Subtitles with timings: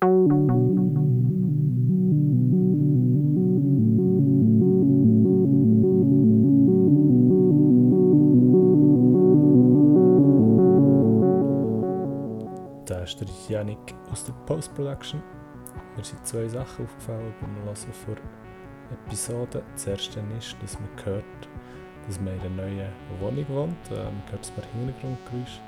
[0.00, 0.06] Da
[13.02, 13.78] ist der Janik
[14.12, 15.20] aus der Post-Production.
[15.96, 18.16] Mir sind zwei Sachen aufgefallen beim Hören von
[18.92, 19.62] Episoden.
[19.72, 21.24] Das erste ist, dass man hört,
[22.06, 23.90] dass man in einer neuen Wohnung wohnt.
[23.90, 25.60] Äh, man hört ein paar Hintergrundgeräusche.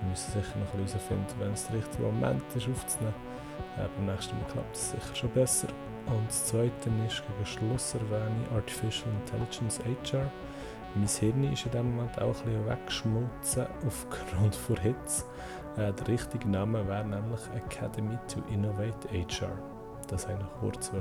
[0.00, 3.33] Wir müssen sicher noch herausfinden, wenn es der richtige Moment ist aufzunehmen.
[3.76, 5.68] Äh, beim nächsten Mal klappt es sicher schon besser.
[6.06, 10.30] Und das zweite ist, gegen Schluss erwähne ich Artificial Intelligence HR.
[10.94, 15.24] Mein Hirn ist in dem Moment auch ein bisschen weggeschmolzen aufgrund von Hitze.
[15.76, 19.58] Äh, der richtige Name wäre nämlich Academy to Innovate HR.
[20.08, 20.92] Das wollte ich kurz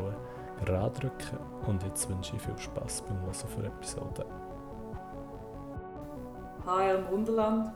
[0.66, 4.25] gerade drücken und jetzt wünsche ich viel Spaß beim Hören für Episode.
[6.66, 7.71] HR im Wunderland,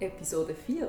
[0.00, 0.88] Episode 4,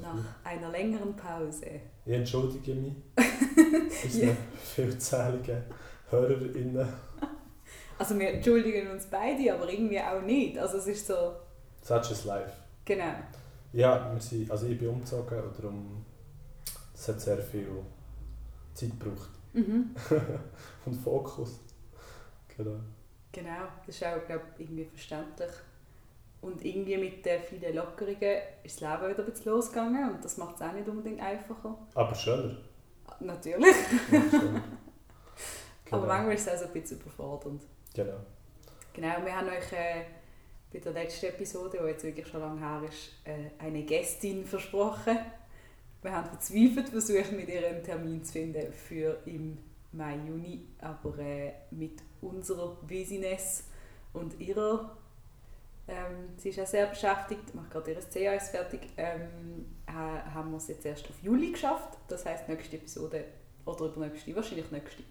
[0.00, 1.66] Nach einer längeren Pause.
[2.04, 2.92] Ich entschuldige mich
[4.04, 4.36] unseren Ja.
[4.62, 5.62] vielzähligen
[6.10, 6.88] HörerInnen.
[7.98, 10.58] Also wir entschuldigen uns beide, aber irgendwie auch nicht.
[10.58, 11.32] Also es ist so,
[11.82, 12.52] Such is life.
[12.84, 13.14] genau.
[13.72, 16.04] Ja, wir sind, also ich bin umgezogen und darum
[16.94, 17.68] es hat sehr viel
[18.74, 19.94] Zeit gebraucht Mhm.
[20.86, 21.58] und Fokus.
[22.56, 22.76] Genau.
[23.32, 25.50] Genau, das ist auch glaub, irgendwie verständlich.
[26.40, 30.38] Und irgendwie mit den vielen Lockerungen ist das Leben wieder ein bisschen losgegangen und das
[30.38, 31.76] macht es auch nicht unbedingt einfacher.
[31.94, 32.56] Aber schöner.
[33.20, 33.76] Natürlich.
[34.10, 34.62] Ja, schöner.
[35.90, 37.62] Aber manchmal ist es auch so ein bisschen überfordernd.
[37.94, 38.20] Genau.
[38.92, 40.04] Genau, wir haben euch äh,
[40.72, 45.18] bei der letzten Episode, die jetzt wirklich schon lange her ist, äh, eine Gästin versprochen.
[46.02, 49.58] Wir haben verzweifelt versucht, mit ihr einen Termin zu finden für im
[49.92, 53.64] Mai, Juni, aber äh, mit unserer Business
[54.12, 54.96] und ihrer,
[55.88, 60.56] ähm, sie ist auch sehr beschäftigt, macht gerade ihr CAS fertig, ähm, ha- haben wir
[60.58, 61.98] es jetzt erst auf Juli geschafft.
[62.08, 63.24] Das heisst, nächste Episode,
[63.64, 65.02] oder übernächste, wahrscheinlich nächste,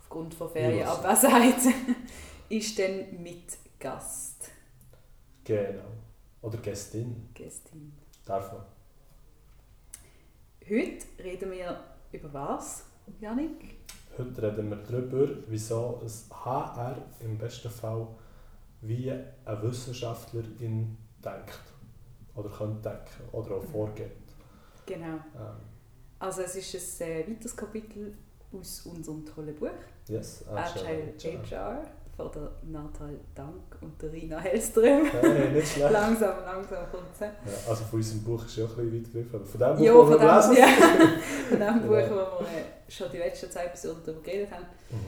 [0.00, 1.74] aufgrund von Ferienabwesenheit,
[2.48, 4.50] ist dann mit Gast.
[5.44, 5.82] Genau.
[6.42, 7.28] Oder Gästin.
[7.34, 7.92] Gästin.
[8.24, 8.62] Darf man.
[10.68, 11.80] Heute reden wir
[12.12, 12.84] über was,
[13.20, 13.76] Janik?
[14.16, 18.06] Heute reden wir darüber, wieso ein HR im besten Fall
[18.82, 21.58] wie ein Wissenschaftlerin denkt.
[22.34, 23.28] Oder könnte denken.
[23.32, 24.12] Oder auch vorgeht.
[24.86, 25.06] Genau.
[25.06, 25.56] Ähm,
[26.18, 28.14] Also es ist ein äh, weiteres Kapitel
[28.52, 29.68] aus unserem tollen Buch
[30.08, 31.82] yes, Agile HR
[32.16, 35.06] von der Natal Dank und der Rina Hellström.
[35.06, 35.90] Hey, nicht schlecht.
[35.92, 37.20] langsam, langsam kommt.
[37.20, 37.32] Ja,
[37.68, 40.10] also von unserem Buch ist ja auch ein bisschen weit Von dem Buch, Ja, von
[40.10, 40.56] wir dem, lesen.
[40.56, 40.66] ja,
[41.48, 41.72] von dem Genau.
[41.86, 42.10] Buch,
[42.40, 44.66] wo wir äh, schon die letzten zwei Episoden darüber geredet haben.
[44.90, 44.98] Mhm.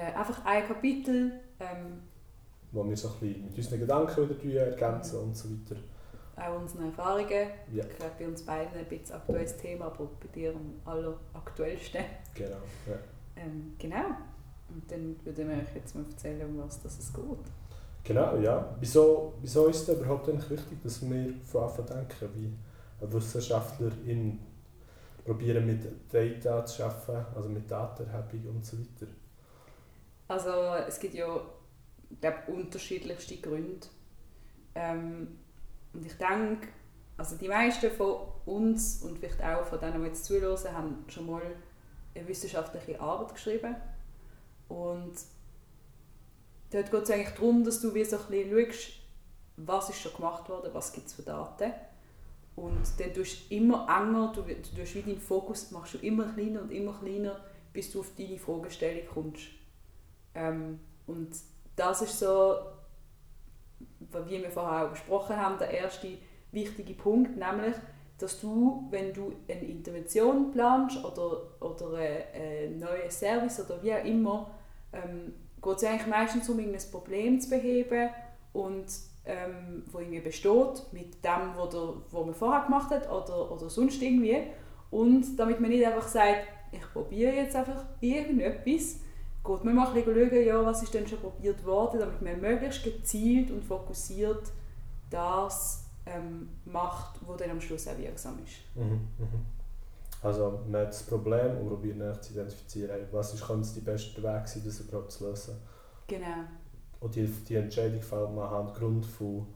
[0.00, 2.02] Äh, einfach ein Kapitel, ähm,
[2.72, 5.80] Wo wir so ein bisschen mit unseren Gedanken wieder ergänzen und so weiter.
[6.36, 7.48] auch unsere Erfahrungen.
[7.72, 12.02] Ja, Ich glaube, bei uns beiden ein bisschen aktuelles Thema, aber bei dir am alleraktuellsten.
[12.34, 12.56] genau.
[12.86, 12.98] Ja.
[13.36, 14.04] Ähm, genau.
[14.68, 17.24] Und dann würde ich euch jetzt mal erzählen, um was das es geht.
[18.04, 18.76] Genau, ja.
[18.80, 23.12] Wieso, wieso ist es überhaupt eigentlich wichtig, dass wir von Anfang an denken, wie ein
[23.12, 24.38] Wissenschaftlerin
[25.24, 25.80] probieren mit
[26.12, 29.10] Data zu arbeiten, also mit Datenerhebung und so weiter.
[30.28, 30.50] Also
[30.86, 31.40] es gibt ja
[32.16, 33.86] ich glaube, unterschiedlichste Gründe.
[34.74, 35.38] Ähm,
[35.92, 36.68] und ich denke,
[37.16, 41.26] also die meisten von uns und vielleicht auch von denen, die jetzt zuhören, haben schon
[41.26, 41.42] mal
[42.14, 43.76] eine wissenschaftliche Arbeit geschrieben.
[44.68, 45.14] Und
[46.70, 48.92] dort geht es eigentlich darum, dass du wie so ein bisschen schaust,
[49.56, 51.72] was ist schon gemacht worden, was gibt es für Daten.
[52.56, 56.32] Und dann tust du immer enger, du, du tust wie deinen Fokus machst du immer
[56.32, 57.38] kleiner und immer kleiner,
[57.72, 59.48] bis du auf deine Fragestellung kommst.
[60.34, 61.30] Ähm, und
[61.76, 62.56] das ist so,
[64.26, 66.08] wie wir vorher auch besprochen haben, der erste
[66.52, 67.76] wichtige Punkt, nämlich,
[68.18, 74.04] dass du, wenn du eine Intervention planst oder, oder einen neuen Service oder wie auch
[74.04, 74.50] immer,
[74.92, 78.10] ähm, geht es eigentlich meistens um ein Problem zu beheben
[78.52, 78.86] und
[79.26, 83.68] ähm, wo irgendwie besteht mit dem, was der, wo man vorher gemacht hat oder, oder
[83.68, 84.44] sonst irgendwie.
[84.90, 89.00] Und damit man nicht einfach sagt, ich probiere jetzt einfach irgendetwas,
[89.46, 92.40] geht man mal ein bisschen schauen, ja, was ist denn schon probiert worden, damit man
[92.40, 94.52] möglichst gezielt und fokussiert
[95.10, 98.56] das ähm, macht, was dann am Schluss auch wirksam ist.
[98.74, 99.46] Mhm, mhm.
[100.22, 104.22] Also man hat das Problem und probiert nach zu identifizieren, was ist, könnte der beste
[104.22, 105.56] Weg sein, das überhaupt zu lösen.
[106.06, 106.44] Genau.
[107.00, 109.46] Und die, die Entscheidung fällt man aufgrund von,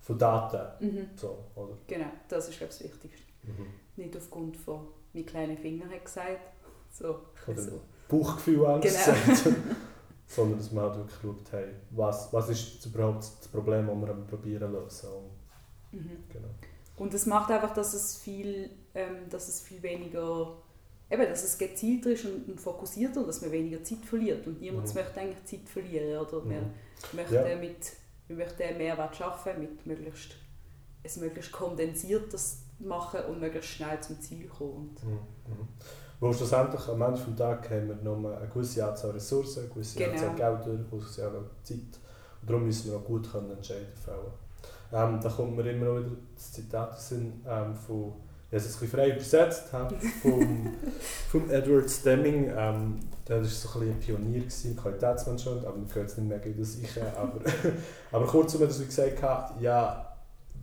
[0.00, 0.86] von Daten.
[0.86, 1.08] Mhm.
[1.16, 1.76] So, oder?
[1.86, 3.22] Genau, das ist glaube ich, das Wichtigste.
[3.44, 3.66] Mhm.
[3.96, 6.52] Nicht aufgrund von «mein kleiner Finger hat gesagt»,
[6.90, 7.20] so.
[7.46, 7.80] Oder so.
[8.08, 9.18] Bauchgefühl Angst Genau.
[9.18, 9.54] sagt.
[10.30, 14.14] Sondern dass man halt wirklich schaut, hey, was, was ist überhaupt das Problem, das wir
[14.26, 15.08] probieren zu lösen.
[15.92, 16.10] Und, Mhm.
[16.30, 16.48] genau.
[16.96, 20.56] Und es macht einfach, dass es viel, ähm, dass es viel weniger,
[21.10, 24.46] eben, dass es gezielter ist und, und fokussierter dass man weniger Zeit verliert.
[24.46, 24.94] Und niemand Mhm.
[24.94, 26.44] möchte eigentlich Zeit verlieren, oder?
[26.44, 26.70] Wir Mhm.
[27.14, 27.56] möchten Ja.
[27.56, 27.92] mit,
[28.26, 30.32] wir möchten einen Mehrwert schaffen, mit möglichst,
[31.02, 34.90] es möglichst kondensiertes machen und möglichst schnell zum Ziel kommen.
[34.90, 35.68] Und Mhm.
[36.20, 39.98] Wo schlussendlich am Ende des Tages haben wir nur eine gewisse Anzahl Ressourcen, eine gewisse
[39.98, 40.12] Genau.
[40.12, 41.78] Anzahl Gelder, eine gewisse Anzahl Zeit.
[42.40, 44.32] Und darum müssen wir auch gut können Entscheidungen fällen.
[44.92, 48.14] Ähm, da kommt mir immer wieder das Zitat in Sinn, ähm, von,
[48.50, 49.64] ich habe es ein bisschen frei übersetzt,
[50.22, 50.74] vom,
[51.30, 52.50] vom Edward Stemming.
[52.56, 56.28] Ähm, der war so ein bisschen ein Pionier gewesen, Qualitätsmanagement, aber man gehört es nicht
[56.28, 57.02] mehr gegen das ich.
[57.16, 57.38] Aber,
[58.12, 59.22] aber kurzum hat er so gesagt,
[59.60, 60.16] ja,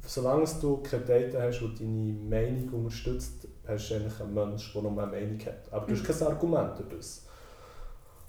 [0.05, 5.11] solange du keine Daten hast, die deine Meinung unterstützt, eigentlich einen Menschen, der nur eine
[5.11, 5.71] Meinung hat.
[5.71, 6.13] Aber du hast Mhm.
[6.13, 7.21] kein Argument durch das.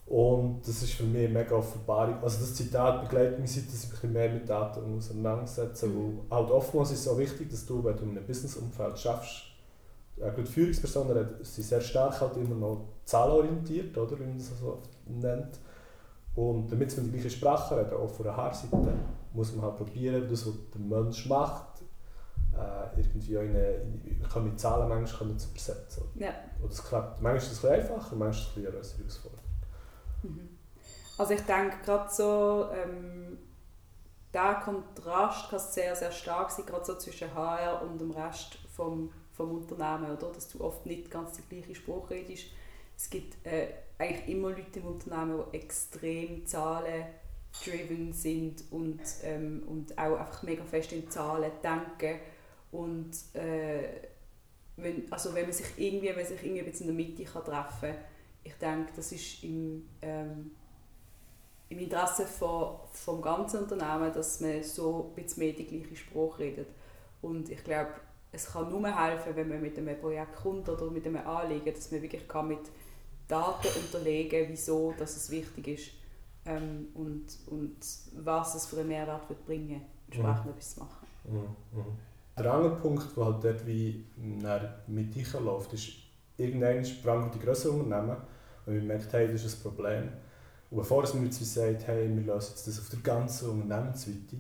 [0.07, 2.23] Und das ist für mich eine mega Offenbarung.
[2.23, 5.89] Also das Zitat begleitet mich, seit ich mich ein mehr mit Daten auseinandersetze.
[5.89, 6.21] Mhm.
[6.29, 9.43] Weil halt oftmals ist es auch wichtig, dass du, wenn du in einem Businessumfeld schaffst,
[10.21, 14.73] eine gute Führungspersonen sind sehr stark halt immer noch zahlenorientiert, oder, wie man das so
[14.73, 15.59] oft nennt.
[16.35, 18.95] Und damit man die gleiche Sprache reden, auch von der Haarseite,
[19.33, 21.76] muss man halt probieren, das, was der Mensch macht,
[22.59, 23.75] äh, irgendwie eine,
[24.05, 26.05] in, kann mit Zahlen manchmal zu übersetzen.
[26.17, 26.35] ja.
[26.63, 29.45] Und das klappt, manchmal ist es ein einfacher, manchmal ist es eine Herausforderung.
[30.23, 30.49] Mhm.
[31.19, 33.39] Also ich denke gerade so, ähm,
[34.35, 39.11] der Kontrast kann sehr, sehr stark sein, gerade so zwischen HR und dem Rest vom,
[39.33, 40.33] vom Unternehmen, oder?
[40.33, 42.47] dass du oft nicht ganz die gleiche Sprache redest.
[42.97, 43.69] Es gibt äh,
[43.99, 50.65] eigentlich immer Leute im Unternehmen, die extrem zahlen-driven sind und, ähm, und auch einfach mega
[50.65, 52.21] fest in Zahlen denken.
[52.77, 53.89] Und äh,
[54.77, 58.05] wenn, also wenn man sich irgendwie, wenn sich irgendwie in der Mitte kann treffen kann,
[58.45, 60.51] ich denke, das ist im, ähm,
[61.69, 66.39] im Interesse von, vom ganzen Unternehmen, dass man so ein bisschen mehr die gleiche Sprache
[66.39, 66.69] redet.
[67.23, 67.91] Und ich glaube,
[68.31, 71.91] es kann nur helfen, wenn man mit einem Projekt kommt oder mit einem Anliegen, dass
[71.91, 72.71] man wirklich kann mit
[73.29, 75.91] Daten unterlegen wieso dass es wichtig ist
[76.45, 77.77] ähm, und, und
[78.25, 80.51] was es für einen Mehrwert wird bringen entsprechend Mhm.
[80.53, 81.07] etwas zu machen.
[81.25, 81.85] Mhm.
[82.37, 82.43] Mhm.
[82.43, 84.05] Der andere Punkt, der halt dort wie
[84.87, 85.89] mit einläuft, ist,
[86.37, 88.17] irgendwann allem die grösseren Unternehmen,
[88.65, 90.09] wenn man merkt, hey, das ist ein Problem.
[90.71, 94.37] Und bevor es mir sagt, hey, wir lösen jetzt das auf der ganzen Unternehmensweite,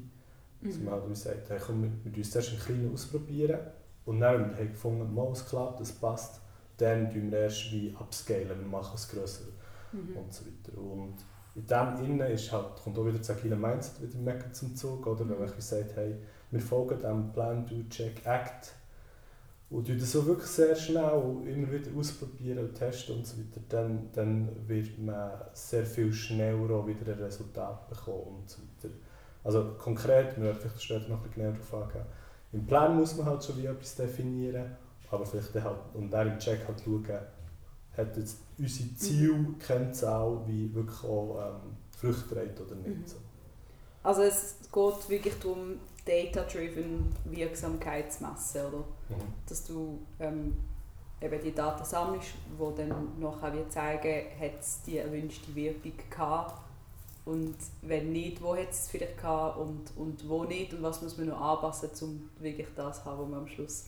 [0.61, 3.61] dass man halt sagt, hey, komm, wir, wir tun es zuerst im Kleinen ausprobieren
[4.05, 6.41] und dann, wenn wir haben gefunden, mal, es klappt, es passt,
[6.79, 9.45] dann tun wir erst wie upscalen, wir machen es grösser
[9.93, 10.17] Mhm.
[10.17, 10.79] und so weiter.
[10.79, 11.15] Und
[11.55, 15.07] in dem Innen ist halt, kommt auch wieder das agile Mindset wieder mega zum Zug,
[15.07, 15.29] oder?
[15.29, 16.17] Wenn man wie sagt, hey,
[16.51, 18.73] wir folgen dem Plan, Do, Check, Act
[19.69, 24.09] und das so wirklich sehr schnell immer wieder ausprobieren und testen und so weiter, dann,
[24.13, 28.95] dann wird man sehr viel schneller auch wieder ein Resultat bekommen und so weiter.
[29.43, 32.07] Also konkret, wir werden vielleicht später noch ein bisschen genauer darauf eingehen.
[32.53, 34.77] Im Plan muss man halt schon wie etwas definieren,
[35.11, 37.05] aber vielleicht dann halt, und dann im Check halt schauen,
[37.97, 42.99] hat jetzt unsere Zielkennzahl wie wirklich auch ähm, Früchte oder nicht.
[42.99, 43.07] Mhm.
[43.07, 43.17] So.
[44.07, 48.79] Also es geht wirklich darum, data-driven Wirksamkeit zu messen, oder?
[48.79, 49.15] Mhm.
[49.49, 50.57] Dass du ähm,
[51.21, 56.63] eben die Daten sammelst, die dann nachher wie zeigen, hat es die erwünschte Wirkung gehabt
[57.25, 61.19] und wenn nicht, wo hat es vielleicht gehabt und, und wo nicht und was muss
[61.19, 63.87] man noch anpassen, um wirklich das zu haben, was man am Schluss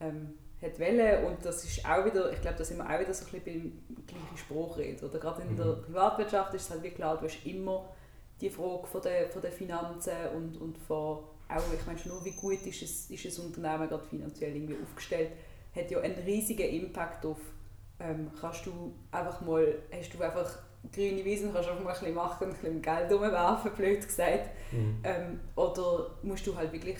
[0.00, 1.24] ähm, hat wollen.
[1.24, 3.44] Und das ist auch wieder, ich glaube, da sind wir auch wieder so ein bisschen
[3.86, 5.08] beim gleichen Spruch reden.
[5.08, 5.82] Oder gerade in der Mhm.
[5.84, 7.88] Privatwirtschaft ist es halt wie klar, du hast immer
[8.40, 11.18] die Frage von der, von der Finanzen und, und von
[11.48, 15.30] auch, ich meine nur, wie gut ist es, ist ein Unternehmen gerade finanziell irgendwie aufgestellt,
[15.74, 17.38] hat ja einen riesigen Impact auf,
[18.00, 20.58] ähm, kannst du einfach mal, hast du einfach
[20.92, 24.06] grüne Wiesen, kannst du einfach mal ein bisschen machen und ein bisschen Geld umwerfen, blöd
[24.06, 24.50] gesagt.
[24.72, 25.00] Mhm.
[25.02, 26.98] Ähm, oder musst du halt wirklich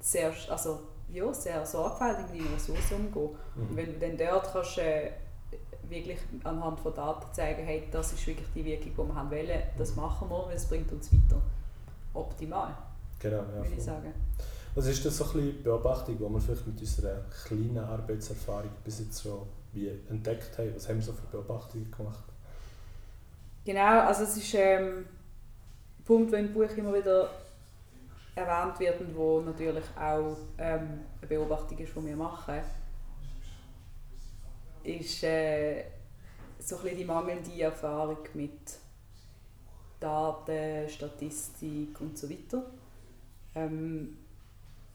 [0.00, 0.80] sehr, also,
[1.12, 3.36] ja, sehr sorgfältig mit deinen Ressourcen umgehen.
[3.56, 3.76] Und Mhm.
[3.76, 5.10] wenn du dann dort kannst, äh,
[5.90, 9.62] wirklich anhand von Daten zeigen, hey, das ist wirklich die Wirkung, die wir haben wollen,
[9.78, 10.02] das Mhm.
[10.02, 11.40] machen wir, weil es bringt uns weiter.
[12.14, 12.74] Optimal,
[13.20, 13.54] Genau, ja.
[13.56, 14.12] würde ich sagen.
[14.74, 18.98] Was ist das so ein bisschen Beobachtung, die wir vielleicht mit unserer kleinen Arbeitserfahrung bis
[19.00, 20.72] jetzt schon wie entdeckt haben?
[20.74, 22.24] Was haben wir so für Beobachtungen gemacht?
[23.64, 25.06] Genau, also es ist ähm,
[25.98, 27.30] ein Punkt, der im Buch immer wieder
[28.34, 32.60] erwähnt wird und wo natürlich auch ähm, eine Beobachtung ist, die wir machen,
[34.84, 35.84] ist äh,
[36.58, 38.52] so ein bisschen die mangelnde Erfahrung mit
[40.00, 42.64] Daten, Statistik und so weiter.
[43.54, 44.18] Ähm,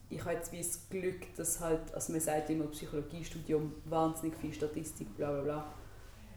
[0.09, 4.53] ich habe jetzt wie das Glück, dass halt, also man sagt immer, Psychologiestudium, wahnsinnig viel
[4.53, 5.65] Statistik, bla bla bla.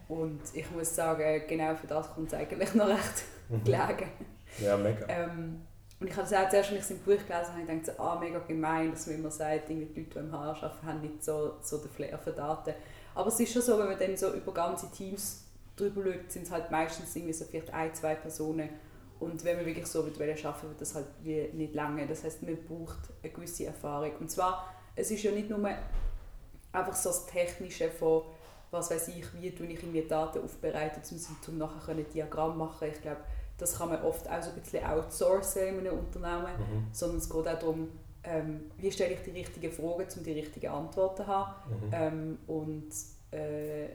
[0.07, 3.63] Und ich muss sagen, genau für das kommt es eigentlich noch recht Mhm.
[3.63, 4.09] gelegen.
[4.59, 5.05] Ja, mega.
[5.09, 5.61] Ähm,
[5.99, 8.03] Und ich habe das auch zuerst, als ich es im Buch gelesen habe, gedacht, so,
[8.03, 11.23] ah, mega gemein, dass man immer sagt, die Leute, die im HR arbeiten, haben nicht
[11.23, 12.73] so, so den Flair für Daten.
[13.15, 15.43] Aber es ist schon so, wenn man dann so über ganze Teams
[15.75, 18.69] drüber schaut, sind es halt meistens irgendwie so vielleicht ein, zwei Personen.
[19.19, 22.05] Und wenn man wirklich so mit arbeiten wird das halt wie nicht lange.
[22.07, 24.11] Das heißt, man braucht eine gewisse Erfahrung.
[24.19, 25.59] Und zwar, es ist ja nicht nur
[26.71, 28.23] einfach so das Technische von,
[28.71, 31.01] was weiß ich, wie tue ich irgendwie Daten aufbereiten,
[31.47, 32.89] um nachher ein Diagramm machen.
[32.91, 33.21] Ich glaube,
[33.57, 36.87] das kann man oft auch so ein bisschen outsourcen in einem Unternehmen, mhm.
[36.91, 37.89] sondern es geht auch darum,
[38.23, 41.91] ähm, wie stelle ich die richtigen Fragen, um die richtigen Antworten zu haben mhm.
[41.93, 42.89] ähm, und
[43.31, 43.89] äh,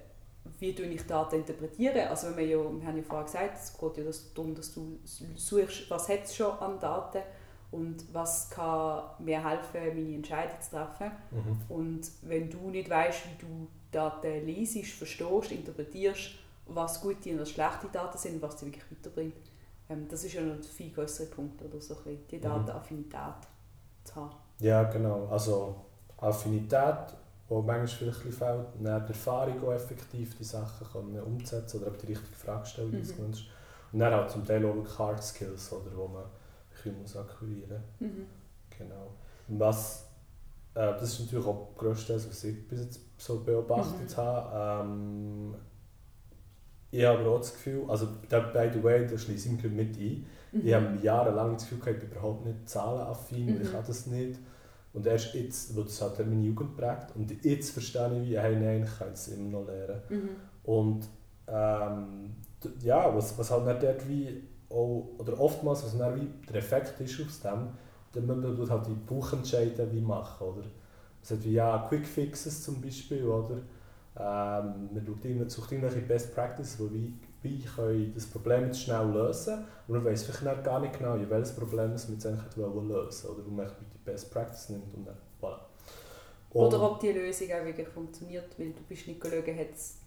[0.59, 2.09] wie tue ich Daten interpretieren.
[2.09, 4.99] Also wenn man ja, wir haben ja vorher gesagt, es geht ja darum, dass du
[5.05, 7.23] suchst, was hat es schon an Daten
[7.71, 11.13] und was kann mir helfen, meine Entscheidung zu treffen.
[11.31, 11.61] Mhm.
[11.69, 16.31] Und wenn du nicht weißt, wie du Daten liest, verstehst, interpretierst,
[16.67, 19.35] was gute und was schlechte Daten sind, was sie wirklich weiterbringt,
[19.91, 22.43] ähm, das ist ja noch ein viel größerer Punkt, oder so ein die mhm.
[22.43, 23.49] Datenaffinität
[24.09, 24.35] zu haben.
[24.61, 25.29] Ja, genau.
[25.31, 25.77] Also
[26.17, 27.15] Affinität,
[27.49, 31.91] die manchmal vielleicht ein fehlt, dann die Erfahrung auch effektiv die Sachen können umzusetzen oder
[31.93, 33.03] die richtige Frage stellen, die mhm.
[33.93, 36.25] Und dann auch zum Teil auch Hard Skills, oder, wo man
[36.85, 38.09] ein muss akquirieren muss.
[38.11, 38.27] Mhm.
[38.77, 39.15] Genau.
[39.49, 40.05] Was,
[40.75, 44.17] äh, das ist natürlich auch das Größte, was ich bis jetzt so beobachtet mhm.
[44.17, 44.85] habe.
[44.85, 45.55] Ähm,
[46.91, 49.97] ich habe aber auch das Gefühl, also by the way, da schließe ich mich mit
[49.97, 50.27] ein.
[50.53, 50.67] Mhm.
[50.67, 53.63] Ich habe jahrelang das Gefühl, ich bin überhaupt nicht zahlenaffin, mhm.
[53.63, 54.39] ich kann das nicht.
[54.93, 58.57] Und erst jetzt, wo das halt meine Jugend prägt, und jetzt verstehe ich, wie, hey,
[58.57, 60.01] nein, ich kann es immer noch lernen.
[60.09, 60.29] Mhm.
[60.65, 61.09] Und
[61.47, 62.35] ähm,
[62.83, 67.01] ja, was, was halt nicht dort wie, auch, oder oftmals, was dann wie der Effekt
[67.01, 67.69] ist aus dem,
[68.13, 70.65] dann man halt die Buchentscheide wie machen, oder?
[71.23, 73.59] Es hat wie ja Quick Fixes zum Beispiel, oder?
[74.17, 79.65] Ähm, man sucht irgendwelche Best Practices, wo wie, wie können das Problem jetzt schnell lösen
[79.87, 83.47] und man weiß vielleicht gar nicht genau, welches Problem man jetzt eigentlich lösen will, oder
[83.47, 85.59] wo man die Best Practice nimmt und dann voilà.
[86.51, 89.99] Und oder ob die Lösung auch wirklich funktioniert, weil du bist nicht geschaut, hat es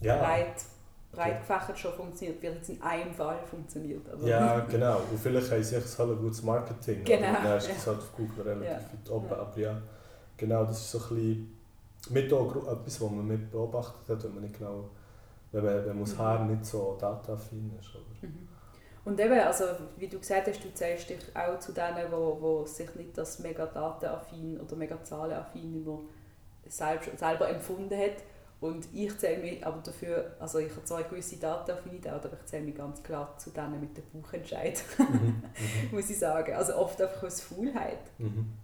[0.00, 0.16] ja.
[0.18, 0.64] breit,
[1.12, 4.08] breit gefächert schon funktioniert, wird jetzt in einem Fall funktioniert.
[4.10, 5.00] Aber ja, genau.
[5.10, 7.04] Und vielleicht haben sie ein halt gutes Marketing.
[7.04, 7.28] Genau.
[7.28, 8.76] Und dann ist es halt auf Google relativ ja.
[8.76, 9.28] weit oben.
[9.30, 9.36] Ja.
[9.36, 9.82] Aber ja,
[10.36, 11.56] genau, das ist so ein bisschen
[12.10, 14.90] mit auch etwas, was man mit beobachtet hat, wenn man nicht genau,
[15.62, 17.94] wenn man, man aus Haar nicht so dataaffin ist.
[17.94, 18.28] Oder?
[18.28, 18.48] Mhm.
[19.04, 19.64] Und eben, also
[19.96, 23.38] wie du gesagt hast, du zählst dich auch zu denen, wo, wo sich nicht das
[23.38, 26.00] mega datenaffin oder mega zahlenaffin immer
[26.66, 28.22] selbst, selber empfunden hat.
[28.60, 32.46] Und ich zähle mich aber dafür, also ich habe zwar eine gewisse Datenaffinität, aber ich
[32.46, 35.04] zähle mich ganz klar zu denen mit dem Buchentscheid, mhm.
[35.04, 35.42] mhm.
[35.92, 36.54] muss ich sagen.
[36.54, 38.00] Also oft einfach aus Faulheit.
[38.18, 38.54] Mhm.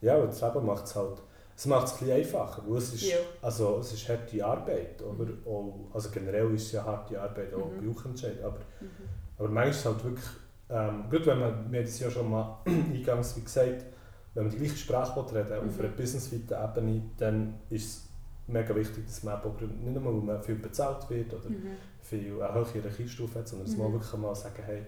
[0.00, 1.22] Ja, aber Leben macht es halt
[1.56, 3.16] es macht es ein bisschen einfacher, weil es ist, ja.
[3.40, 5.38] also, es ist harte Arbeit, aber mhm.
[5.46, 7.94] auch, also generell ist es ja harte Arbeit, auch mhm.
[7.94, 8.90] Bauchentscheid, aber, mhm.
[9.38, 10.26] aber manchmal ist es halt wirklich,
[10.68, 13.86] ähm, gut, wenn man, wir haben es ja schon mal eingangs wie gesagt,
[14.34, 15.68] wenn man die gleiche Sprache reden mhm.
[15.70, 18.08] auf einer businessweiten Ebene, dann ist es
[18.48, 21.70] mega wichtig, dass man nicht nur, weil man viel bezahlt wird oder mhm.
[22.02, 23.92] viel eine hohe Hierarchiestufe hat, sondern dass man mhm.
[23.94, 24.82] wirklich mal sagen, hey,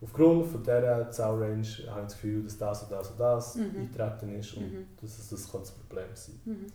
[0.00, 3.76] aufgrund von dieser Zahlrange habe ich das Gefühl, dass das und das und das mhm.
[3.80, 4.86] eintreten ist und mhm.
[5.00, 6.66] dass es das kann das Problem sein mhm.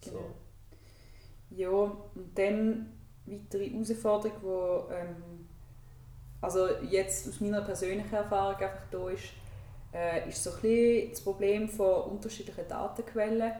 [0.00, 0.10] so.
[0.10, 0.24] Genau.
[1.50, 2.92] Ja, und dann
[3.26, 4.38] weitere Herausforderung,
[4.88, 5.46] die ähm,
[6.40, 9.24] also jetzt aus meiner persönlichen Erfahrung einfach da ist,
[9.92, 13.52] äh, ist so ein bisschen das Problem von unterschiedlichen Datenquellen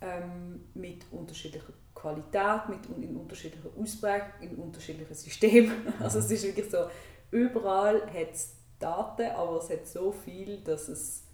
[0.00, 5.72] ähm, mit unterschiedlicher Qualität, mit in unterschiedlicher Ausprägung, in unterschiedlichen Systemen.
[6.00, 6.86] Also es ist wirklich so,
[7.32, 11.24] überall hat es Daten, aber es hat so viel, dass, es,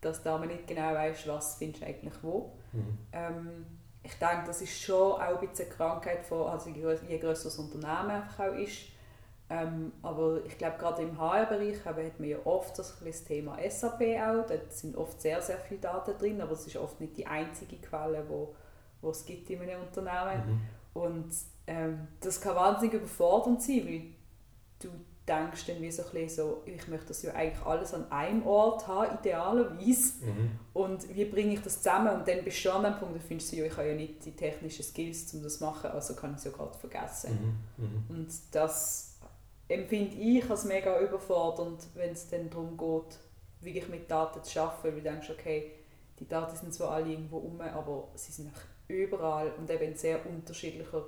[0.00, 2.52] dass da man nicht genau weiß, was findest du eigentlich wo.
[2.72, 2.98] Mhm.
[3.12, 3.66] Ähm,
[4.02, 7.58] ich denke, das ist schon auch ein bisschen eine Krankheit, von, also je größer das
[7.58, 8.78] Unternehmen einfach auch ist.
[9.48, 14.00] Ähm, aber ich glaube, gerade im HR-Bereich hat man ja oft das, das Thema SAP
[14.00, 14.46] auch.
[14.46, 17.76] Da sind oft sehr, sehr viele Daten drin, aber es ist oft nicht die einzige
[17.76, 18.54] Quelle, wo,
[19.00, 20.46] wo es gibt in einem Unternehmen.
[20.46, 20.60] Mhm.
[21.00, 21.30] Und
[21.68, 24.02] ähm, das kann wahnsinnig überfordernd sein, weil
[24.80, 24.88] du
[25.28, 28.46] denkst dann wie so ein bisschen so, ich möchte das ja eigentlich alles an einem
[28.46, 30.24] Ort haben, idealerweise.
[30.24, 30.50] Mhm.
[30.72, 32.14] Und wie bringe ich das zusammen?
[32.14, 33.94] Und dann bist du schon an dem Punkt, da findest du, ja, ich habe ja
[33.94, 37.58] nicht die technischen Skills, um das zu machen, also kann ich es ja gerade vergessen.
[37.76, 37.84] Mhm.
[37.84, 38.04] Mhm.
[38.08, 39.18] Und das
[39.68, 43.18] empfinde ich als mega überfordernd, wenn es dann darum geht,
[43.60, 45.72] wirklich mit Daten zu arbeiten, weil du denkst, okay,
[46.20, 48.52] die Daten sind zwar alle irgendwo rum, aber sie sind
[48.88, 51.04] überall und eben in sehr unterschiedlicher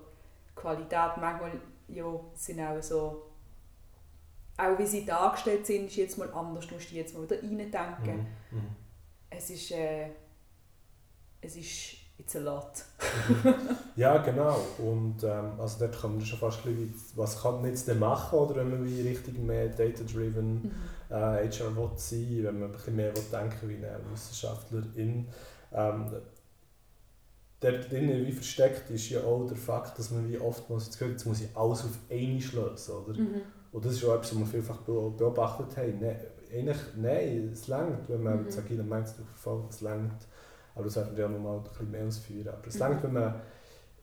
[0.56, 1.16] Qualität.
[1.18, 1.52] Manchmal
[1.88, 3.27] ja, sind auch so
[4.58, 6.66] auch wie sie dargestellt sind, ist jetzt mal anders.
[6.66, 8.26] Du musst jetzt mal wieder reindenken.
[8.50, 8.58] Mhm.
[8.58, 8.76] Mhm.
[9.30, 10.08] Es ist, äh,
[11.40, 12.84] es ist it's a lot.
[13.28, 13.54] Mhm.
[13.96, 14.58] ja, genau.
[14.78, 18.00] Und ähm, also dort kann man schon fast ein bisschen, was kann man jetzt denn
[18.00, 20.72] machen, oder wenn man wie richtig mehr data-driven mhm.
[21.10, 25.28] äh, HR will sein, wenn man ein bisschen mehr will denken wie eine Wissenschaftlerin.
[25.72, 26.06] Ähm,
[27.60, 31.12] dort drin wie versteckt ist ja auch der Fakt, dass man wie oftmals das Gefühl
[31.12, 33.18] jetzt muss ich alles auf einmal lösen, oder?
[33.18, 33.42] Mhm.
[33.72, 35.98] Und das ist auch etwas, was wir vielfach beobachtet haben.
[35.98, 36.16] Ne,
[36.52, 38.46] eigentlich, nein, es längt, wenn man mhm.
[38.46, 40.26] das agile Mindset verfolgt, es längt.
[40.75, 42.48] Aber das werden wir ja noch mal ein bisschen mehr ausführen.
[42.48, 42.80] Aber es mhm.
[42.80, 43.34] längt, wenn man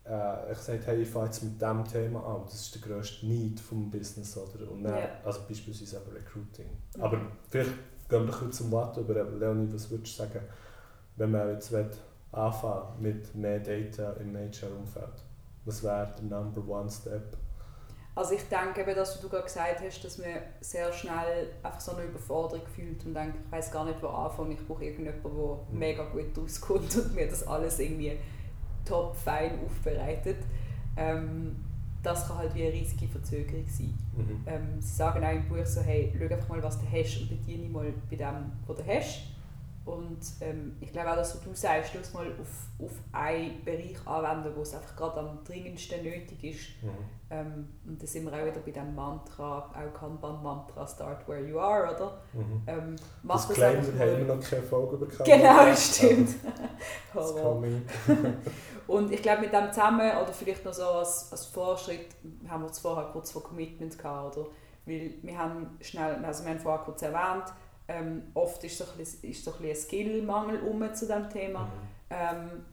[0.05, 2.41] äh, ich sage, hey, ich fange jetzt mit diesem Thema an.
[2.45, 4.37] Das ist der grösste Need vom Business.
[4.37, 4.69] Oder?
[4.71, 5.09] Und dann, ja.
[5.23, 6.67] Also beispielsweise eben Recruiting.
[6.95, 7.01] Mhm.
[7.01, 7.71] Aber vielleicht
[8.07, 9.23] gehen wir kurz zum Wort über.
[9.23, 10.41] Leonie, was würdest du sagen,
[11.15, 11.89] wenn man jetzt will,
[12.31, 15.23] anfangen mit mehr Data im HR-Umfeld?
[15.65, 17.35] Was wäre der Number One Step?
[18.15, 20.29] Also ich denke eben, dass du gerade gesagt hast, dass man
[20.61, 24.53] sehr schnell einfach so eine Überforderung fühlt und denkt, ich weiß gar nicht, wo anfangen,
[24.53, 25.79] ich brauche irgendjemanden, der mhm.
[25.79, 28.17] mega gut rauskommt und mir das alles irgendwie
[28.85, 30.37] top fein aufbereitet.
[30.95, 31.57] Ähm,
[32.01, 33.93] das kann halt wie eine riesige Verzögerung sein.
[34.15, 34.43] Mhm.
[34.45, 37.29] Ähm, sie sagen auch im Buch so, hey, schau einfach mal, was du hast und
[37.29, 39.34] bediene mal bei dem, was du hast.
[39.85, 44.51] Und ähm, ich glaube auch, dass du sagst, du mal auf, auf einen Bereich anwenden,
[44.55, 46.83] wo es einfach gerade am dringendsten nötig ist.
[46.83, 46.89] Mhm.
[47.29, 51.59] Ähm, und da sind wir auch wieder bei dem Mantra, auch Kanban-Mantra, start where you
[51.59, 52.17] are, oder?
[52.33, 52.61] Mhm.
[52.65, 55.23] Ähm, das Claim haben wir noch keine Folge bekommen.
[55.23, 56.29] Genau, stimmt.
[58.87, 62.07] und ich glaube, mit dem zusammen, oder vielleicht noch so als, als Vorschritt,
[62.49, 64.47] haben wir es vorher kurz vor Commitment gehabt, oder?
[64.87, 67.53] Weil wir haben schnell, also wir haben vorher kurz erwähnt,
[67.87, 71.65] ähm, oft ist so ein, bisschen, ist so ein, ein Skillmangel um zu diesem Thema.
[71.65, 71.69] Mhm.
[72.09, 72.65] Ähm,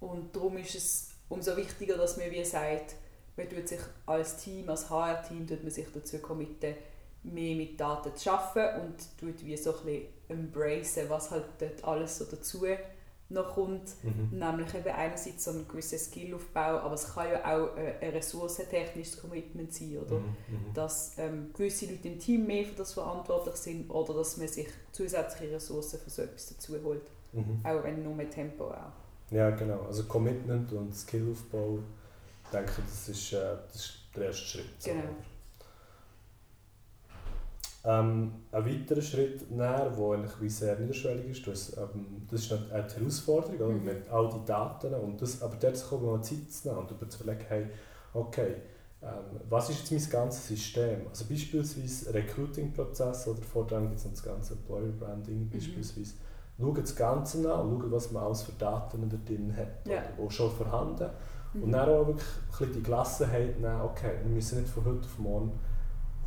[0.00, 2.96] und darum ist es umso wichtiger, dass man wie sagt,
[3.36, 6.74] man tut sich als Team, als HR-Team, tut man sich dazu committen,
[7.22, 11.84] mehr mit Daten zu arbeiten und tut wie so ein bisschen embracen, was halt dort
[11.84, 12.64] alles so dazu
[13.28, 13.90] noch kommt.
[14.02, 14.38] Mhm.
[14.38, 19.20] Nämlich eben einerseits so ein gewisser Skillaufbau, aber es kann ja auch äh, ein ressourcentechnisches
[19.20, 20.18] Commitment sein, oder?
[20.18, 20.26] Mhm.
[20.48, 20.74] mhm.
[20.74, 24.68] Dass ähm, gewisse Leute im Team mehr für das verantwortlich sind oder dass man sich
[24.92, 27.10] zusätzliche Ressourcen für so etwas dazu holt.
[27.32, 27.60] Mhm.
[27.64, 28.92] Auch wenn nur mit Tempo auch.
[29.30, 29.82] Ja, genau.
[29.82, 31.80] Also Commitment und Skillaufbau,
[32.44, 34.84] ich denke, das ist, äh, das ist der erste Schritt.
[34.84, 35.02] Genau.
[37.88, 42.82] Ähm, ein weiterer Schritt näher, der eigentlich sehr niederschwellig ist, das, ähm, das ist eine
[42.82, 43.68] Herausforderung oder?
[43.68, 43.84] Mhm.
[43.84, 44.92] mit all die Daten.
[44.94, 47.66] Und das, aber dort kommt man Zeit zu nehmen und über zu überlegen, hey,
[48.12, 48.56] okay,
[49.02, 51.06] ähm, was ist jetzt mein ganzes System?
[51.08, 55.50] Also beispielsweise Recruiting-Prozess oder vorher gibt es das ganze Employer Branding mhm.
[55.50, 56.14] beispielsweise.
[56.58, 60.02] Schauen das Ganze an und schauen, was man alles für Daten da drin hat, ja.
[60.18, 61.08] oder, schon vorhanden.
[61.54, 61.62] Mhm.
[61.62, 65.04] Und dann auch wirklich ein bisschen die Gelassenheit nehmen, okay, wir müssen nicht von heute
[65.04, 65.52] auf morgen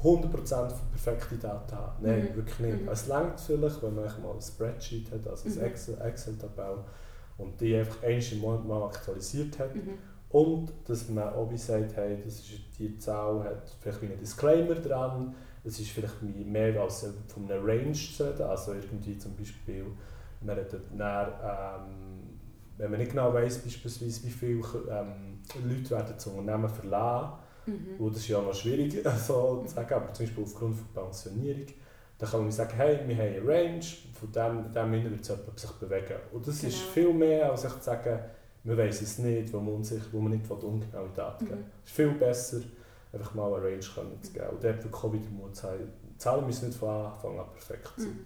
[0.03, 2.03] 100% perfekte Daten haben.
[2.05, 2.35] Nein, mhm.
[2.35, 2.81] wirklich nicht.
[2.83, 2.89] Mhm.
[2.89, 5.59] Es langt vielleicht, wenn man mal ein Spreadsheet hat, also mhm.
[5.59, 6.83] eine Excel-Tabelle,
[7.37, 9.75] und die einfach einmal im Monat mal aktualisiert hat.
[9.75, 9.97] Mhm.
[10.29, 15.33] Und dass man auch sagt, hey, das ist, die Zahl hat vielleicht einen Disclaimer dran,
[15.63, 19.85] es ist vielleicht mehr als von einer Range zu reden, also irgendwie zum Beispiel,
[20.41, 22.39] man hat dann, ähm,
[22.77, 28.03] wenn man nicht genau weiß, beispielsweise wie viele ähm, Leute werden das Unternehmen verlassen, Mhm.
[28.03, 28.93] Und das ist ja noch schwierig
[29.27, 31.67] so zu sagen, aber zum Beispiel aufgrund von Pensionierung,
[32.17, 36.15] da kann man sagen, hey, wir haben eine Range, von dem, dem wird sich bewegen.
[36.33, 36.73] Und das genau.
[36.73, 38.19] ist viel mehr, als ich zu sagen,
[38.63, 41.65] wir wissen es nicht, wo man, sich, wo man nicht ungenaue Daten geben mhm.
[41.83, 42.61] Es ist viel besser,
[43.13, 44.49] einfach mal eine Range können zu geben.
[44.49, 45.79] Und dort wirklich auch wieder Mut sein.
[46.03, 48.09] Die Zahlen müssen nicht von Anfang an perfekt sein.
[48.09, 48.25] Mhm.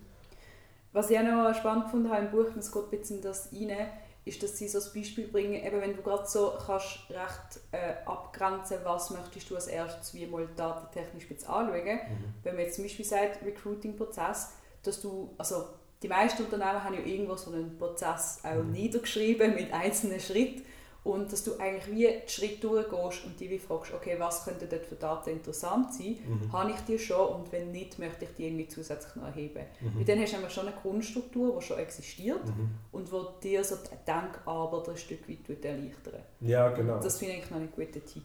[0.92, 3.88] Was ich auch noch spannend fand im Buch, das geht ein bisschen das rein,
[4.26, 7.96] ist, dass sie so ein Beispiel bringen, eben wenn du gerade so kannst recht äh,
[8.06, 11.84] abgrenzen, was möchtest du als erstes wie mal datentechnisch jetzt anschauen.
[11.86, 12.34] Mhm.
[12.44, 15.66] Wenn man jetzt zum Beispiel sagt, Recruiting-Prozess, dass du, also
[16.02, 18.72] die meisten Unternehmen haben ja irgendwo so einen Prozess auch mhm.
[18.72, 20.64] niedergeschrieben mit einzelnen Schritten
[21.04, 24.86] und dass du eigentlich wie die Schritte durchgehst und die fragst, okay, was könnte dort
[24.86, 26.18] für Daten interessant sein?
[26.26, 26.54] Mhm.
[26.54, 29.64] Habe ich die schon und wenn nicht, möchte ich die irgendwie zusätzlich noch erheben.
[29.82, 29.98] Mhm.
[29.98, 32.70] Weil dann hast du schon eine Grundstruktur, die schon existiert mhm.
[32.94, 37.00] und wo dir so die Denkarbeit ein Stück weit erleichtern Ja, genau.
[37.00, 38.24] Das finde ich noch einen guten Tipp.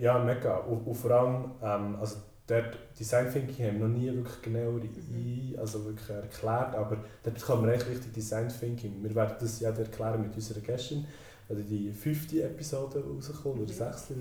[0.00, 0.58] Ja, mega.
[0.58, 4.70] Und, und vor allem, ähm, also dort Design Thinking haben wir noch nie wirklich genau
[4.70, 5.58] mhm.
[5.58, 9.02] also wirklich erklärt, aber dort kann man eigentlich richtig Design Thinking.
[9.02, 11.06] Wir werden das ja erklären mit unserer Gästin
[11.48, 14.14] oder die fünfte Episode rauskommt, oder sechste,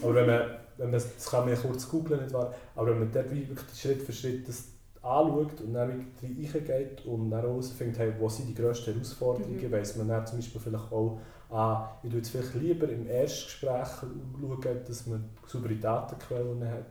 [0.00, 0.42] Aber wenn man,
[0.76, 2.54] wenn man, das kann man ja kurz googeln, nicht wahr?
[2.74, 4.68] Aber wenn man dort wirklich Schritt für Schritt das
[5.02, 5.90] anschaut und dann
[6.22, 9.72] reingeht und dann herausfindet, hey, wo sind die grössten Herausforderungen, mhm.
[9.72, 11.18] weiss man dann zum Beispiel vielleicht auch,
[11.50, 16.86] ah, ich tue jetzt vielleicht lieber im Erstgespräch schauen, dass man saubere Datenquellen hat,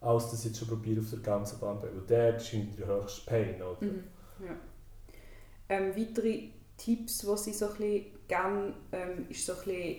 [0.00, 1.94] als dass ich jetzt schon probiere auf der ganzen Bandbreite.
[1.94, 3.76] Weil der scheint der höchste Pain, oder?
[3.80, 4.04] Mhm.
[4.44, 4.56] Ja.
[5.68, 6.48] Ähm, weitere
[6.82, 9.96] Tipps, die sie so ein bisschen gerne ähm, ist so ein bisschen,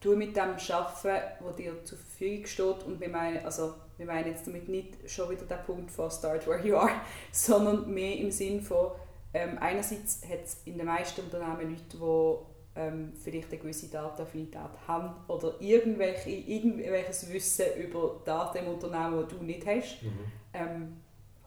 [0.00, 4.28] du mit dem arbeiten, was dir zur Verfügung steht und wir meinen, also wir meinen
[4.28, 6.90] jetzt damit nicht schon wieder den Punkt von Start Where You Are,
[7.32, 8.92] sondern mehr im Sinn von,
[9.34, 14.70] ähm, einerseits hat es in den meisten Unternehmen Leute, die ähm, vielleicht eine gewisse Datenaffinität
[14.86, 20.02] haben oder irgendwelche, irgendwelches Wissen über Daten im Unternehmen, die du nicht hast.
[20.02, 20.96] Mhm.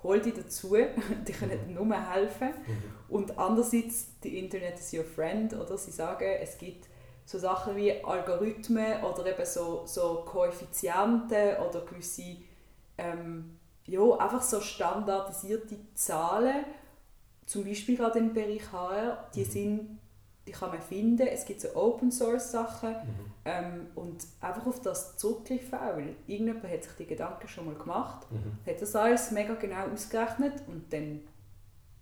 [0.03, 0.75] Hol die dazu,
[1.27, 1.73] die können mhm.
[1.73, 2.49] nur helfen.
[2.49, 2.83] Mhm.
[3.09, 5.77] Und andererseits, die Internet is your friend, oder?
[5.77, 6.87] Sie sagen, es gibt
[7.25, 12.37] so Sachen wie Algorithmen oder eben so, so Koeffizienten oder gewisse,
[12.97, 16.65] ähm, ja, einfach so standardisierte Zahlen,
[17.45, 19.49] zum Beispiel gerade im Bereich HR, die mhm.
[19.49, 19.99] sind
[20.47, 21.27] die kann man finden.
[21.27, 23.32] Es gibt so Open Source Sachen mhm.
[23.45, 27.75] Ähm, und einfach auf das zurückgreifen auch, weil irgendjemand hat sich die Gedanken schon mal
[27.75, 28.69] gemacht, mhm.
[28.69, 31.21] hat das alles mega genau ausgerechnet und dann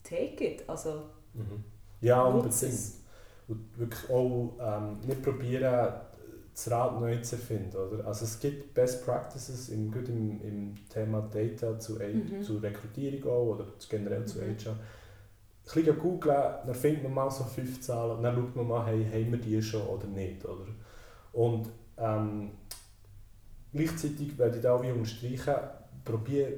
[0.03, 0.69] take it.
[0.69, 1.63] Also, mhm.
[2.01, 2.63] Ja, unbedingt.
[3.47, 5.93] Und wirklich auch ähm, nicht probieren,
[6.53, 7.75] das Rad neu zu erfinden.
[7.75, 8.05] Oder?
[8.05, 12.41] Also es gibt Best Practices im, gut im, im Thema Data zu, mhm.
[12.43, 14.79] zu Rekrutierung auch, oder generell zu HR mhm
[15.75, 18.85] ein bisschen googeln, dann findet man mal so fünf Zahlen und dann schaut man mal,
[18.85, 20.43] hey, haben wir die schon oder nicht.
[20.45, 20.65] Oder?
[21.33, 22.51] Und ähm,
[23.73, 25.53] gleichzeitig werde ich da auch wie unterstreichen,
[26.03, 26.53] probiere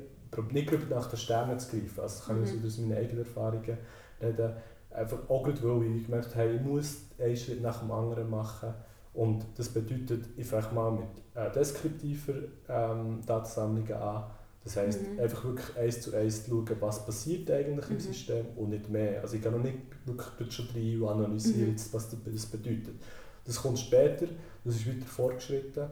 [0.51, 1.99] nicht nach den Sternen zu greifen.
[1.99, 2.43] Also das kann mhm.
[2.45, 3.77] ich aus meinen eigenen Erfahrungen
[4.21, 4.53] reden.
[4.89, 8.73] Einfach auch gut, weil ich gemerkt habe, ich muss einen Schritt nach dem anderen machen.
[9.13, 12.33] Und das bedeutet, ich fange mal mit äh, deskriptiver
[12.67, 14.23] ähm, Datensammlungen an
[14.63, 15.19] das heisst, mhm.
[15.19, 17.95] einfach wirklich eins zu eins schauen, was passiert eigentlich mhm.
[17.95, 19.21] im System und nicht mehr.
[19.21, 21.79] Also ich kann noch nicht wirklich dort schon rein und analysieren, mhm.
[21.91, 22.95] was das bedeutet.
[23.45, 24.27] Das kommt später,
[24.63, 25.87] das ist weiter fortgeschritten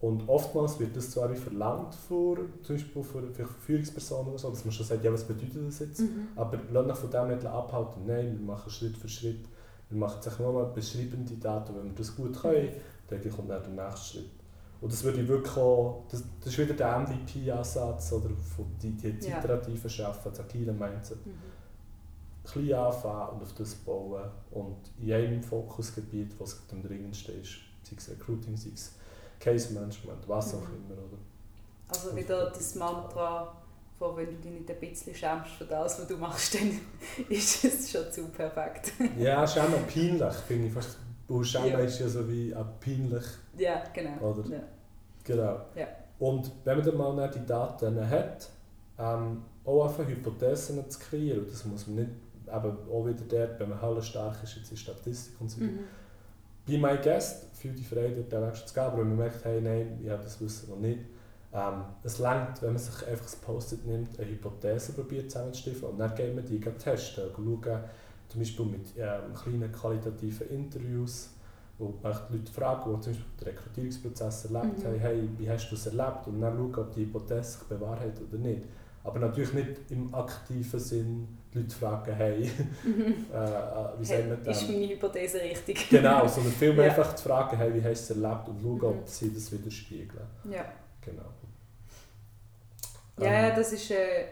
[0.00, 4.50] und oftmals wird das zwar wie verlangt vor, zum Beispiel für, für Führungspersonen oder so,
[4.50, 6.28] dass man schon sagt, ja was bedeutet das jetzt, mhm.
[6.36, 9.46] aber lass nach von dem nicht abhalten, nein, wir machen Schritt für Schritt,
[9.88, 12.70] wir machen jetzt nur mal beschreibende Daten, wenn wir das gut können,
[13.08, 14.30] dann kommt dann der nächste Schritt.
[14.80, 18.90] Und das würde ich wirklich auch, das, das ist wieder der MVP-Ansatz oder von die,
[18.90, 19.38] die, die ja.
[19.38, 21.24] iterativen Schaffen, das agile Mindset.
[21.24, 21.32] Mhm.
[22.50, 27.96] Klein anfangen und auf das bauen und in einem Fokusgebiet, was am dringendsten ist, sei
[27.96, 28.94] es Recruiting, sei es
[29.40, 30.76] Case Management, was auch mhm.
[30.76, 31.02] immer.
[31.02, 31.18] Oder?
[31.88, 33.56] Also wieder das Mantra
[33.98, 36.78] von wenn du dich nicht ein bisschen schämst für das, was du machst, dann
[37.28, 38.92] ist es schon zu perfekt.
[39.18, 40.98] ja, schämen peinlich, finde ich fast
[41.42, 41.78] Schämen ja.
[41.78, 43.24] ist ja so wie ein peinlich.
[43.56, 44.30] Ja, genau.
[44.30, 44.48] Oder?
[44.48, 44.62] Ja.
[45.24, 45.60] Genau.
[45.74, 45.88] Ja.
[46.18, 48.48] Und wenn man dann mal die Daten hat,
[48.98, 52.10] ähm, auch einfach Hypothesen zu kreieren, das muss man nicht,
[52.48, 55.80] aber auch wieder dort, wenn man halt stark ist jetzt in Statistik und so mhm.
[56.66, 59.60] Be my guest, für die Freude, den Werkstatt zu geben, aber wenn man merkt, hey,
[59.60, 60.98] nein, ich habe das Wissen noch nicht,
[61.52, 65.98] ähm, es langt, wenn man sich einfach das Post-it nimmt, eine Hypothese probiert zusammenzustiften und
[65.98, 67.84] dann geht man die testen, schauen,
[68.28, 71.30] zum Beispiel mit ähm, kleinen qualitativen Interviews,
[71.78, 74.84] wo die Leute fragen, die zum Beispiel den Rekrutierungsprozess erlebt mhm.
[74.84, 76.26] haben, hey, wie hast du es erlebt?
[76.26, 78.62] Und dann schauen, ob die Hypothese sich bewahrheitet oder nicht.
[79.04, 82.50] Aber natürlich nicht im aktiven Sinn, Leute fragen, hey,
[82.84, 83.26] mhm.
[83.32, 84.62] äh, äh, wie sagen wir das?
[84.62, 85.88] Ist meine Hypothese richtig?
[85.88, 86.90] genau, sondern vielmehr ja.
[86.92, 89.00] einfach zu fragen, hey, wie hast du es erlebt und schauen, mhm.
[89.00, 90.26] ob sie das widerspiegeln.
[90.50, 90.64] Ja.
[91.00, 91.30] Genau.
[93.18, 93.90] Ja, ähm, das ist...
[93.90, 94.26] Äh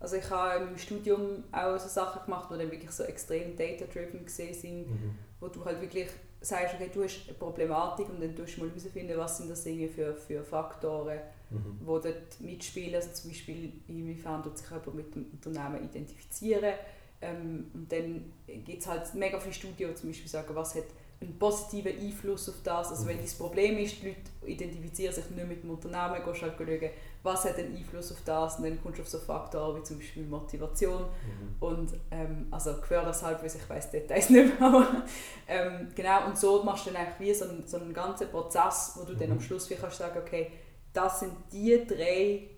[0.00, 4.26] also ich habe im Studium auch so Sachen gemacht, die dann wirklich so extrem data-driven
[4.26, 5.14] sind, mhm.
[5.38, 6.08] wo du halt wirklich
[6.40, 9.62] sagst, okay, du hast eine Problematik und dann tust du mal herausfinden, was sind das
[9.62, 11.18] Dinge für, für Faktoren,
[11.50, 11.78] mhm.
[11.80, 12.94] die dort mitspielen.
[12.94, 16.74] Also zum Beispiel, inwiefern tut sich jemand mit dem Unternehmen identifizieren.
[17.20, 18.32] Ähm, und dann
[18.64, 20.84] gibt es halt mega viele Studien, die zum Beispiel sagen, was hat
[21.20, 22.90] einen positiven Einfluss auf das.
[22.90, 23.22] Also wenn mhm.
[23.22, 26.90] das Problem ist, die Leute identifizieren sich nicht mit dem Unternehmen, gehst halt schauen,
[27.22, 29.98] was hat einen Einfluss auf das und dann kommst du auf so Faktoren wie zum
[29.98, 31.54] Beispiel Motivation mhm.
[31.60, 35.04] und ähm, also gefährlichhalb, weil ich weiß Details nicht mehr,
[35.46, 38.92] ähm, genau und so machst du dann eigentlich wie so einen, so einen ganzen Prozess,
[38.96, 39.18] wo du mhm.
[39.18, 39.42] dann am mhm.
[39.42, 40.50] Schluss wie kannst sagen, okay,
[40.92, 42.50] das sind die drei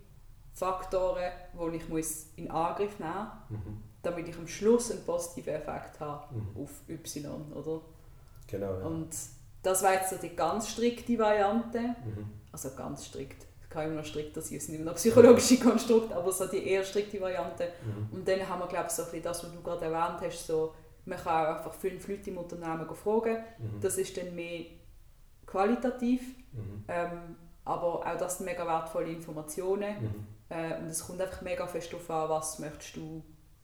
[0.54, 3.82] Faktoren, die ich muss in Angriff nehmen muss, mhm.
[4.02, 6.62] damit ich am Schluss einen positiven Effekt habe mhm.
[6.62, 7.80] auf Y, oder?
[8.46, 8.86] Genau, ja.
[8.86, 9.10] Und
[9.62, 11.80] das war jetzt so die ganz strikte Variante.
[11.80, 12.30] Mhm.
[12.52, 13.46] Also ganz strikt.
[13.72, 16.84] Kann immer noch strikter sein, es sind immer noch psychologische Konstrukte, aber so die eher
[16.84, 17.68] strikte Variante.
[17.84, 18.18] Mhm.
[18.18, 20.74] Und dann haben wir, glaube ich, so ein das, was du gerade erwähnt hast, so,
[21.06, 23.38] man kann auch einfach fünf Leute im Unternehmen fragen.
[23.58, 23.80] Mhm.
[23.80, 24.66] Das ist dann mehr
[25.46, 26.84] qualitativ, mhm.
[26.86, 30.02] ähm, aber auch das sind mega wertvolle Informationen.
[30.02, 30.26] Mhm.
[30.50, 33.22] Äh, und es kommt einfach mega fest darauf an, was möchtest du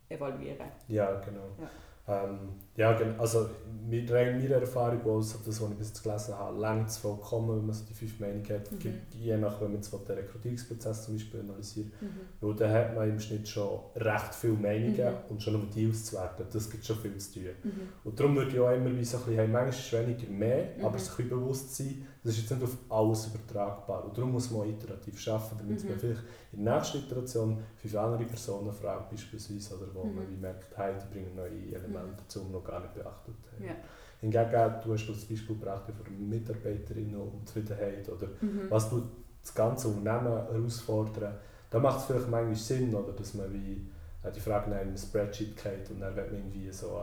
[0.09, 0.69] evaluieren.
[0.89, 1.49] Ja, genau.
[1.61, 1.69] Ja.
[2.09, 2.39] Ähm,
[2.75, 3.51] ja, also
[3.89, 7.67] mit meiner Erfahrung, also das, was ich bis jetzt gelesen habe, längt es vollkommen, wenn
[7.67, 8.71] man so die fünf Meinungen hat.
[8.73, 8.95] Mhm.
[9.11, 12.09] Je nach, wenn man jetzt den Rekrutierungsprozess zum Beispiel analysiert, mhm.
[12.41, 15.31] weil dann hat man im Schnitt schon recht viele Meinungen mhm.
[15.31, 17.43] und schon um die auszuwerten, das gibt schon viel zu tun.
[17.63, 17.71] Mhm.
[18.05, 20.69] Und darum würde ich auch immer wie so ein bisschen, hey, manchmal ist weniger mehr,
[20.79, 20.85] mhm.
[20.85, 24.05] aber sich bewusst sein, das ist jetzt nicht auf alles übertragbar.
[24.05, 25.99] Und darum muss man iterativ arbeiten, damit man mhm.
[25.99, 30.77] vielleicht in der nächsten Iteration fünf andere Personen fragt, beispielsweise, oder wo man wie merkt,
[30.77, 33.65] hey, die bringen neue Elemente dazu, die wir noch gar nicht beachtet haben.
[33.65, 33.75] Ja.
[34.21, 38.63] Hingegen, du hast das Beispiel gebracht von Mitarbeiterinnen und Zufriedenheit oder mhm.
[38.69, 39.03] was du
[39.41, 41.35] das ganze Unternehmen herausfordern,
[41.71, 43.87] da macht es vielleicht manchmal Sinn, oder, dass man wie
[44.23, 46.99] äh, die Frage nach einem Spreadsheet geht und dann wird man irgendwie so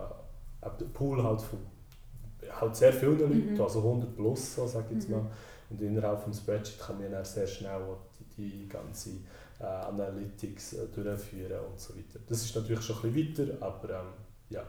[0.62, 1.60] einen Pool halt von
[2.52, 3.62] halt sehr vielen Leuten, mhm.
[3.62, 5.16] also 100 plus, so sage ich jetzt mhm.
[5.16, 5.32] mal.
[5.70, 7.82] Und innerhalb des Spreadsheet kann man dann sehr schnell
[8.38, 9.12] die, die ganze
[9.60, 12.20] äh, Analytics äh, durchführen und so weiter.
[12.28, 14.14] Das ist natürlich schon ein bisschen weiter, aber ähm,
[14.50, 14.64] ja.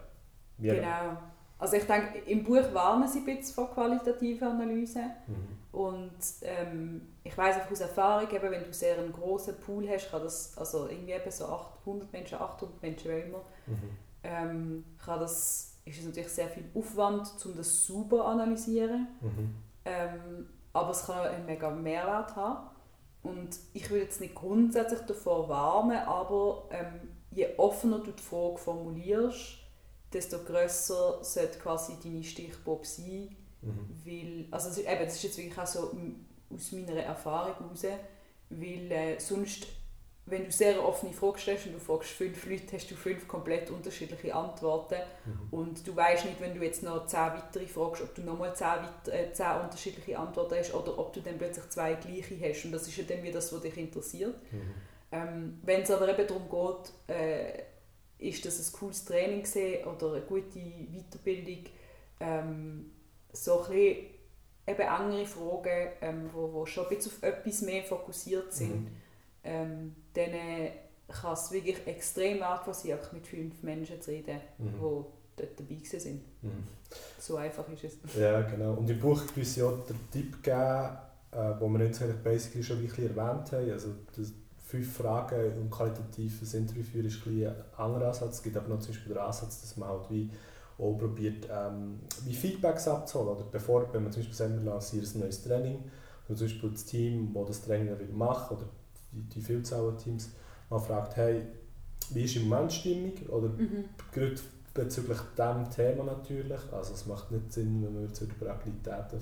[0.58, 1.18] Genau.
[1.58, 5.10] Also ich denke, im Buch warnen sie ein bisschen vor qualitativen Analysen.
[5.26, 5.78] Mhm.
[5.78, 10.22] Und ähm, ich weiß aus Erfahrung, eben, wenn du sehr einen grossen Pool hast, kann
[10.22, 13.90] das, also irgendwie eben so 800 Menschen, 800 Menschen, wie immer, mhm.
[14.22, 19.08] ähm, kann das, ist es natürlich sehr viel Aufwand, um das sauber zu analysieren.
[19.20, 19.54] Mhm.
[19.84, 22.68] Ähm, aber es kann einen mega Mehrwert haben.
[23.22, 28.58] Und ich will jetzt nicht grundsätzlich davor warnen, aber ähm, je offener du die Frage
[28.58, 29.58] formulierst,
[30.12, 33.34] desto grösser sollte quasi deine Stichprobe sein.
[33.62, 33.88] Mhm.
[34.04, 35.92] Weil, also eben, das ist jetzt wirklich auch so
[36.54, 37.84] aus meiner Erfahrung heraus,
[38.50, 39.66] weil äh, sonst,
[40.26, 43.70] wenn du sehr offene Fragen stellst und du fragst fünf Leute, hast du fünf komplett
[43.70, 45.48] unterschiedliche Antworten mhm.
[45.52, 49.12] und du weißt nicht, wenn du jetzt noch zehn weitere fragst, ob du nochmal zehn,
[49.12, 52.88] äh, zehn unterschiedliche Antworten hast oder ob du dann plötzlich zwei gleiche hast und das
[52.88, 54.36] ist ja dann wieder das, was dich interessiert.
[54.52, 54.74] Mhm.
[55.12, 57.62] Ähm, wenn es aber eben darum geht, äh,
[58.18, 59.44] ist das ein cooles Training
[59.84, 61.66] oder eine gute Weiterbildung,
[62.18, 62.90] ähm,
[63.32, 64.06] so ein bisschen
[64.66, 68.96] eben engere Fragen, ähm, wo, wo schon ein bisschen auf etwas mehr fokussiert sind, mhm.
[69.44, 70.30] ähm, dann
[71.08, 74.72] kann es wirklich extrem wertvoll sein, einfach mit fünf Menschen zu reden, mhm.
[74.72, 74.80] die
[75.36, 76.22] dort dabei sind.
[76.42, 76.66] Mhm.
[77.18, 78.14] So einfach ist es.
[78.18, 78.74] Ja, genau.
[78.74, 80.96] Und im Buch gibt es ja auch den Tipp geben,
[81.32, 84.32] äh, wo wir jetzt eigentlich basically schon ein bisschen erwähnt haben, also das,
[84.66, 88.36] fünf Fragen und qualitatives Interview führen ist ein, ein anderer Ansatz.
[88.36, 90.30] Es gibt aber noch zum Beispiel den Ansatz, dass man halt wie
[90.78, 93.36] auch probiert, ähm, wie Feedbacks abzuholen.
[93.36, 95.78] Oder bevor, wenn man zum Beispiel sagen wir lanciert ein neues Training,
[96.28, 98.64] und zum Beispiel das Team, das das Training dann macht, oder
[99.16, 100.30] die, die Vielzahl an Teams,
[100.70, 101.42] man fragt, hey,
[102.10, 103.12] wie ist im Moment Stimmung?
[103.28, 103.84] Oder mhm.
[104.12, 104.36] gerade
[104.74, 106.60] bezüglich diesem Thema natürlich.
[106.72, 109.20] Also es macht nicht Sinn, wenn wir jetzt über Agilität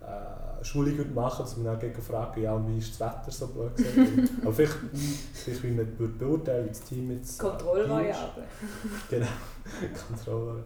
[0.00, 3.76] äh, Schulung machen, dass man dann gegen fragen, ja, wie ist das Wetter so blöd
[3.76, 4.30] gesagt.
[4.42, 4.76] Aber vielleicht,
[5.34, 7.38] vielleicht wie man beurteilen, wie das Team jetzt...
[7.38, 8.44] Äh, Kontrollvariable.
[9.08, 9.26] genau,
[10.08, 10.64] Kontrollvariable.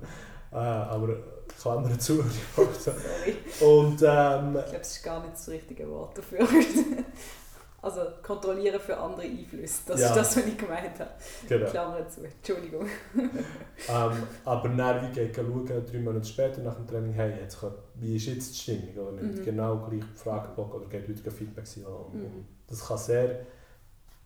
[0.52, 1.16] Äh, aber
[1.60, 2.20] Klammern zu.
[2.20, 6.46] Und, ähm, ich glaube, das ist gar nicht das richtige Wort dafür.
[7.84, 9.82] Also kontrollieren für andere Einflüsse.
[9.86, 10.08] Das ja.
[10.08, 11.10] ist das, was ich gemeint habe.
[11.46, 11.68] Genau.
[11.68, 12.24] Klammern zu.
[12.24, 12.86] Entschuldigung.
[13.14, 17.58] ähm, aber dann, wie geht schauen, drei Monate später nach dem Training, hey, jetzt,
[17.96, 19.08] wie ist jetzt die Stimmung?
[19.08, 19.44] Oder nicht mhm.
[19.44, 21.84] genau gleich Fragebogen oder geht wieder Feedback sein?
[21.84, 22.46] Mhm.
[22.66, 23.40] Das kann sehr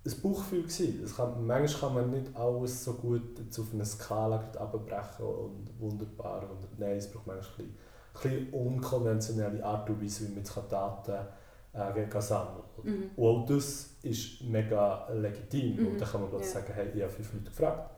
[0.07, 1.01] ein Bauchgefühl sein.
[1.03, 5.69] Das kann, manchmal kann man nicht alles so gut jetzt auf eine Skala abbrechen und
[5.81, 6.49] wunderbar.
[6.49, 7.73] Und nein, es braucht manchmal ein
[8.15, 11.27] bisschen, ein bisschen unkonventionelle Art und Weise, wie man Daten
[11.73, 13.11] äh, sammeln mhm.
[13.17, 15.77] Und auch das ist mega legitim.
[15.77, 15.87] Mhm.
[15.89, 16.43] Und dann kann man ja.
[16.47, 17.91] sagen, hey, ich habe fünf Leute gefragt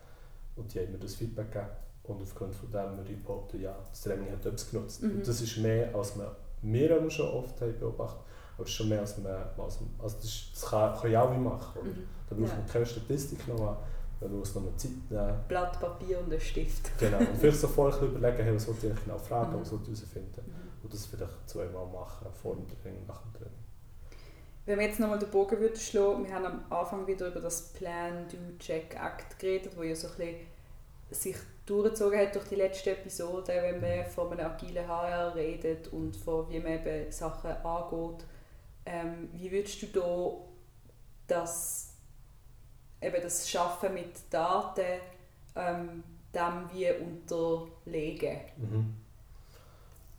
[0.56, 1.70] und die haben mir das Feedback gegeben.
[2.04, 5.02] Und aufgrund von dem würde ich behaupten, ja, das Training hat etwas genutzt.
[5.02, 5.16] Mhm.
[5.16, 6.28] Und das ist mehr, als man
[6.62, 8.20] wir schon oft haben beobachtet
[8.61, 11.24] aber das ist schon mehr, als man, als man also das, das kann, kann ja
[11.24, 11.80] alle machen.
[11.83, 12.06] Mhm.
[12.28, 12.56] Da braucht ja.
[12.56, 13.78] man keine Statistik noch,
[14.20, 15.35] man muss noch eine Zeit nehmen.
[15.48, 16.90] Blatt Papier und einen Stift.
[16.98, 19.61] genau, und vielleicht so vorher überlegen, hey, was wollte ich genau fragen, mhm.
[19.62, 20.42] was wollte ich herausfinden.
[20.46, 20.60] Mhm.
[20.83, 23.61] Und das vielleicht zweimal machen, vor dem Training, nach dem Training.
[24.66, 27.73] Wenn wir jetzt nochmal den Bogen würden schlagen, wir haben am Anfang wieder über das
[27.73, 30.37] Plan, Do, Check, Act geredet, wo ja so ein bisschen
[31.11, 36.16] sich durchgezogen hat durch die letzte Episode, wenn man von einem agilen HR redet und
[36.16, 38.25] von wie man eben Sachen angeht.
[38.87, 40.33] Ähm, wie würdest du da
[41.27, 41.95] das,
[43.01, 45.01] eben das Schaffen mit Daten
[45.57, 46.03] ähm,
[46.35, 48.40] dem wie unterlegen?
[48.57, 48.95] Mhm.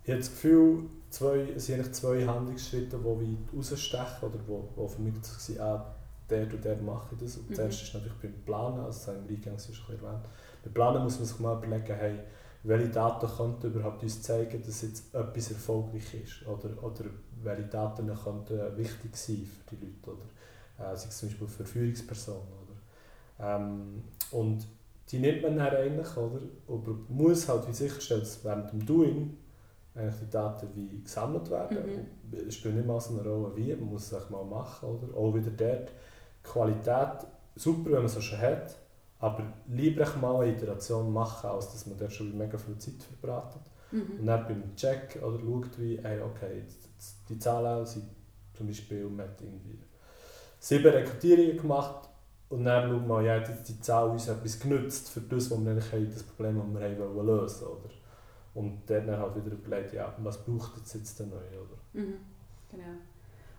[0.03, 4.69] Ich habe das Gefühl, zwei, es sind eigentlich zwei Handlungsschritte, die weit rausstechen oder wo,
[4.75, 5.95] wo für mich das war, ah,
[6.29, 7.37] der und der mache ich das.
[7.37, 7.55] Und mhm.
[7.55, 10.25] das erste ist natürlich beim Planen, also das haben wir eingangs schon erwähnt.
[10.63, 12.19] Beim Planen muss man sich mal überlegen, hey,
[12.63, 17.05] welche Daten könnten überhaupt uns zeigen, dass jetzt etwas erfolgreich ist oder, oder
[17.43, 21.65] welche Daten könnten wichtig sein für die Leute oder äh, sei es zum Beispiel für
[21.65, 22.41] Führungspersonen.
[22.41, 24.67] Oder, ähm, und
[25.09, 26.41] die nimmt man dann eigentlich, oder?
[26.67, 29.37] Aber man muss halt wie sicherstellen, dass während dem Doing
[29.95, 32.07] eigentlich die Daten wie gesammelt werden.
[32.31, 32.47] Mhm.
[32.47, 35.17] Es spielt nicht mal so eine Rolle wie, man muss es mal machen, oder?
[35.17, 35.91] Auch wieder dort,
[36.43, 38.75] Qualität, super, wenn man es schon hat,
[39.19, 43.61] aber lieber mal eine Iteration machen, als dass man dort schon mega viel Zeit verbratet.
[43.91, 44.19] Mhm.
[44.19, 46.63] Und dann beim Check oder schaut, wie, hey, okay,
[47.29, 48.05] die Zahlen sind
[48.53, 49.79] zum Beispiel, man hat irgendwie
[50.59, 52.09] sieben Rekrutierungen gemacht
[52.49, 55.71] und dann schaut man, ja, hat die Zahl uns etwas genützt für das, was wir
[55.71, 57.89] eigentlich haben, das Problem, das wir haben wollen lösen oder?
[58.53, 61.77] Und dann halt wieder überlegt, ja, was braucht es jetzt denn neu, oder?
[61.93, 62.17] Mhm.
[62.71, 62.83] Genau.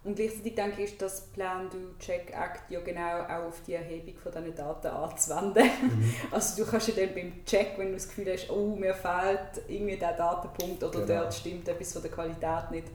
[0.04, 3.74] Und gleichzeitig denke ich, ist das Plan Do Check Act ja genau auch auf die
[3.74, 5.64] Erhebung von diesen Daten anzuwenden.
[5.64, 6.14] Mhm.
[6.32, 9.62] Also du kannst ja dann beim Check, wenn du das Gefühl hast, oh, mir fehlt
[9.68, 11.20] irgendwie der Datenpunkt oder Genau.
[11.22, 12.88] dort stimmt etwas von der Qualität nicht,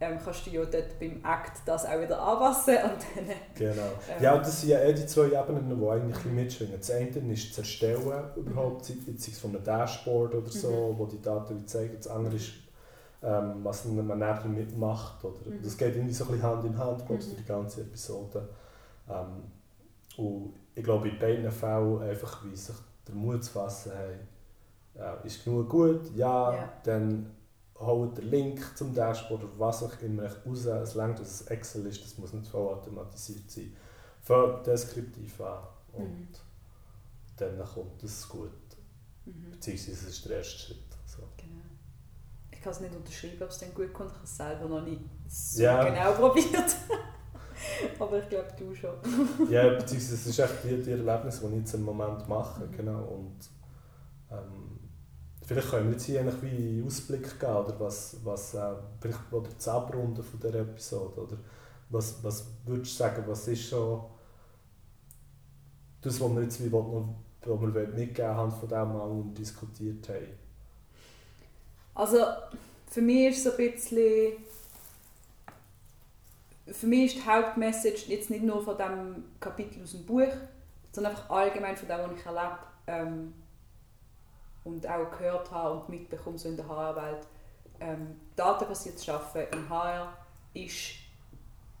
[0.00, 3.36] ähm, kannst du ja dort beim Act das auch wieder anpassen und dann...
[3.54, 3.82] Genau.
[4.16, 4.22] Ähm.
[4.22, 6.78] Ja, das sind ja eh die zwei Ebenen, die eigentlich mitschwingen.
[6.78, 8.02] Das eine ist das Erstellen
[8.36, 10.98] überhaupt, sei es von einem Dashboard oder so, Mhm.
[10.98, 11.96] wo die Daten zeigen.
[11.96, 12.50] Das andere ist,
[13.22, 15.24] ähm, was man nachher damit macht.
[15.24, 15.38] Oder?
[15.50, 15.62] Mhm.
[15.62, 17.36] Das geht irgendwie so ein bisschen Hand in Hand, glaube ich, Mhm.
[17.38, 18.48] die ganze Episode.
[19.08, 19.44] Ähm,
[20.16, 22.74] und ich glaube, in beiden Fällen einfach, wie sich
[23.06, 24.16] der Mut zu fassen, hey,
[24.96, 26.72] ja, ist genug gut, ja, Ja.
[26.84, 27.30] dann
[27.86, 30.64] holt den Link zum Dashboard oder was auch immer raus.
[30.66, 33.74] Es langt, dass es Excel ist, das muss nicht voll automatisiert sein.
[34.22, 36.28] Fängt deskriptiv an und Mhm.
[37.36, 38.50] dann kommt das gut.
[39.26, 39.50] Mhm.
[39.52, 40.78] Beziehungsweise es ist der erste Schritt.
[41.06, 41.22] So.
[41.36, 41.62] Genau.
[42.50, 44.10] Ich kann es nicht unterschreiben, ob es dann gut kommt.
[44.10, 45.84] Ich habe es selber noch nicht so Ja.
[45.84, 46.76] genau probiert.
[47.98, 48.94] Aber ich glaube, du schon.
[49.50, 52.64] Ja, beziehungsweise es ist echt die, die Erlebnisse, die ich jetzt im Moment mache.
[52.66, 52.72] Mhm.
[52.72, 53.02] Genau.
[53.04, 53.36] Und,
[54.30, 54.73] ähm,
[55.46, 58.74] vielleicht können wir jetzt hier einen Ausblick geben, oder was, was äh,
[59.30, 61.20] oder das Abrunden von dieser Episode.
[61.20, 61.36] Oder
[61.90, 64.10] was, was würdest du sagen, was ist so
[66.00, 70.08] das, was wir jetzt wie wollen, was wir mitgeben haben von dem, was wir diskutiert
[70.08, 70.38] haben?
[71.94, 72.18] Also,
[72.90, 74.32] für mich ist es ein bisschen...
[76.66, 80.32] Für mich ist die Hauptmessage jetzt nicht nur von dem Kapitel aus dem Buch,
[80.92, 83.34] sondern einfach allgemein von dem, was ich erlebe ähm,
[84.64, 87.26] und auch gehört habe und mitbekomme so in der HR-Welt.
[87.80, 88.20] Ähm,
[88.96, 90.16] zu arbeiten im HR
[90.54, 90.94] ist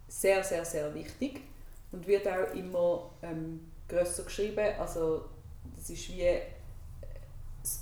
[0.08, 1.40] sehr, sehr, sehr wichtig
[1.92, 4.74] und wird auch immer ähm, grösser geschrieben.
[4.78, 5.24] Also
[5.76, 6.40] das ist wie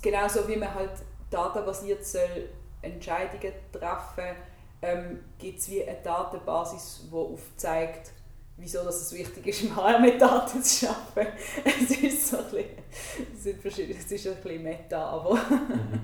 [0.01, 0.91] genauso wie man halt
[1.29, 2.49] datenbasiert soll
[2.81, 4.35] Entscheidungen treffen,
[4.81, 8.11] ähm, gibt es wie eine Datenbasis, die aufzeigt,
[8.57, 11.37] wieso dass es wichtig ist, im HR mit Daten zu arbeiten.
[11.63, 12.65] Es ist so ein bisschen,
[13.35, 15.39] es sind verschiedene, es ist ein bisschen meta, aber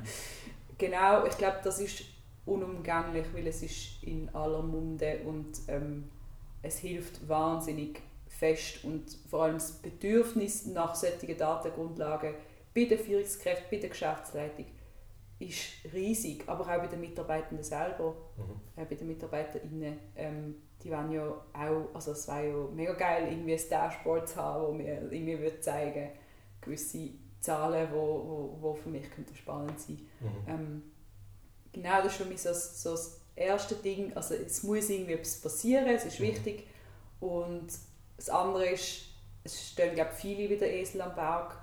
[0.77, 2.03] genau, ich glaube, das ist
[2.45, 6.09] unumgänglich, weil es ist in aller Munde und ähm,
[6.61, 12.33] es hilft wahnsinnig fest und vor allem das Bedürfnis nach solchen Datengrundlagen
[12.73, 14.65] bei den Führungskräften, bei der Geschäftsleitung
[15.39, 18.85] ist riesig, aber auch bei den Mitarbeitenden selber, Mhm.
[18.87, 19.99] bei den MitarbeiterInnen.
[20.15, 24.35] Ähm, die wollen ja auch, also es wäre ja mega geil, irgendwie ein Dashboard zu
[24.37, 26.09] haben, wo mir irgendwie würde zeigen
[26.61, 30.29] gewisse Zahlen, die wo, wo, wo für mich könnten spannend sein Mhm.
[30.47, 30.83] ähm,
[31.71, 34.11] Genau, das ist für mich so, das- so das erste Ding.
[34.17, 36.23] Also es muss irgendwie etwas passieren, es ist Mhm.
[36.23, 36.67] wichtig.
[37.19, 37.67] Und
[38.17, 39.03] das andere ist,
[39.43, 41.55] es stehen glaube ich, viele wieder Esel am Berg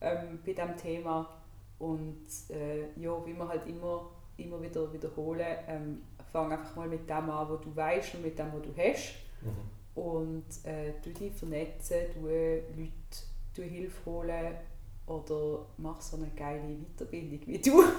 [0.00, 1.41] ähm, bei diesem Thema.
[1.82, 7.10] Und äh, ja, wie wir halt immer, immer wieder wiederholen, ähm, fang einfach mal mit
[7.10, 9.14] dem an, was du weißt und mit dem, was du hast.
[9.42, 10.00] Mhm.
[10.00, 12.62] Und äh, du dich vernetzen, du Leute
[13.54, 14.54] du Hilfe holen
[15.06, 17.82] oder mach so eine geile Weiterbildung wie du.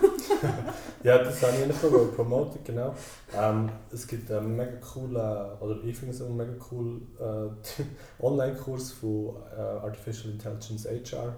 [1.04, 2.96] Ja, das habe ich eigentlich noch promoten, genau.
[3.36, 5.16] Ähm, es gibt einen mega coolen,
[5.60, 11.36] oder ich finde es einen mega coolen äh, Online-Kurs von äh, Artificial Intelligence HR.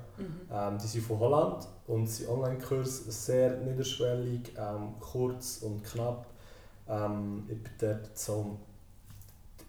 [0.52, 6.28] Ähm, die sind von Holland und sind Online-Kurs sehr niederschwellig, ähm, kurz und knapp.
[6.88, 8.58] Ähm, ich bin dort so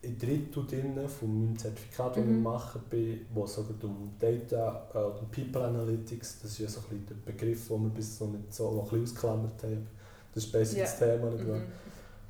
[0.07, 2.37] ein Drittel drin von meinem Zertifikat, das Mhm.
[2.39, 6.81] ich mache, bin, wo es um Data äh, und People Analytics, das ist ja so
[6.81, 9.87] ein bisschen der Begriff, den wir bis noch nicht so noch ein bisschen ausklammert haben.
[10.35, 11.45] Das ist basic das Thema nicht?
[11.47, 11.63] Mhm.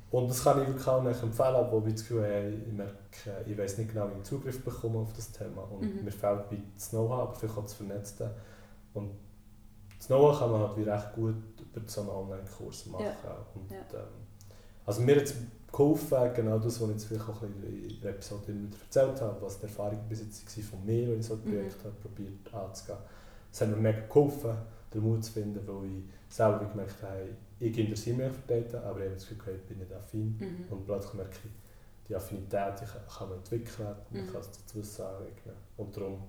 [0.09, 3.45] Und das kann ich wirklich auch nicht empfehlen, wo ich das Gefühl habe, ich merke,
[3.45, 5.63] ich weiß nicht genau, wie ich Zugriff bekomme auf das Thema.
[5.69, 6.05] Und Mhm.
[6.05, 8.31] mir fehlt bei das Know-how, aber vielleicht auch das Vernetzte.
[8.93, 9.11] Und
[9.97, 11.35] das Know-how kann man halt wie recht gut
[11.75, 13.05] über so einen Online-Kurs machen.
[13.55, 13.77] Und, Ja.
[13.99, 14.07] ähm,
[14.85, 15.33] also mir hat
[15.71, 19.59] geholfen, genau das, was ich jetzt vielleicht auch in der Episode immer erzählt habe, was
[19.59, 21.49] die Erfahrung bis jetzt war von mir, wenn ich so ein Mhm.
[21.49, 22.97] Projekt habe probiert anzugehen.
[23.51, 24.51] Es hat mir mega geholfen,
[24.93, 26.03] den Mut zu finden, weil ich
[26.35, 27.29] selber gemerkt habe,
[27.59, 30.37] ich interessiere mich für Data, aber ich habe das Gefühl, ich bin nicht affin.
[30.39, 30.65] Mhm.
[30.71, 31.51] Und plötzlich merke ich,
[32.07, 34.31] die Affinität die kann, kann man entwickeln, man Mhm.
[34.31, 35.55] kann es zu Wissen aneignen.
[35.75, 36.23] Und darum,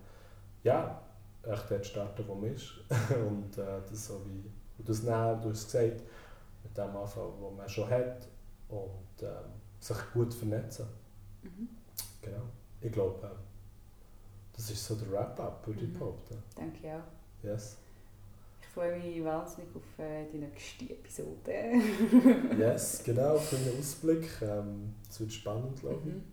[0.65, 1.01] ja,
[1.45, 2.73] echt dort starten, wo man ist.
[3.29, 6.03] und äh, das so wie, und das nehmen, du hast es gesagt,
[6.65, 8.27] mit dem anfangen, was man schon hat
[8.69, 10.87] und ähm, sich gut vernetzen.
[11.43, 11.69] Mhm.
[12.23, 12.43] Genau.
[12.81, 13.31] Ich glaube, äh,
[14.55, 15.99] das ist so der Wrap-up, würde ich Mhm.
[15.99, 16.43] behaupten.
[16.57, 17.45] Denke ich auch.
[17.45, 17.77] Yes.
[18.61, 21.73] Ich freue mich wahnsinnig auf äh, die nächste Episode.
[22.59, 24.29] Yes, genau, für einen Ausblick.
[24.43, 26.15] Ähm, Es wird spannend, glaube ich.
[26.15, 26.25] Mhm.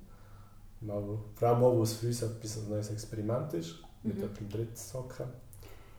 [0.82, 4.22] Mal, vor allem auch, weil es für uns etwas ein neues Experiment ist, mit Mhm.
[4.22, 5.26] jemandem dritten zu hocken.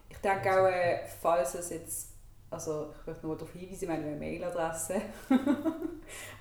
[0.08, 2.08] Ich denke auch, äh, falls es jetzt,
[2.50, 5.00] also ich möchte nur darauf hinweisen, wir haben eine Mailadresse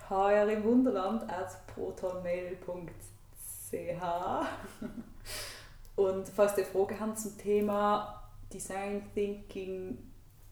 [0.10, 2.66] hr im Wunderland at protonmail.ch
[5.96, 9.98] und falls ihr Fragen habt zum Thema Design Thinking,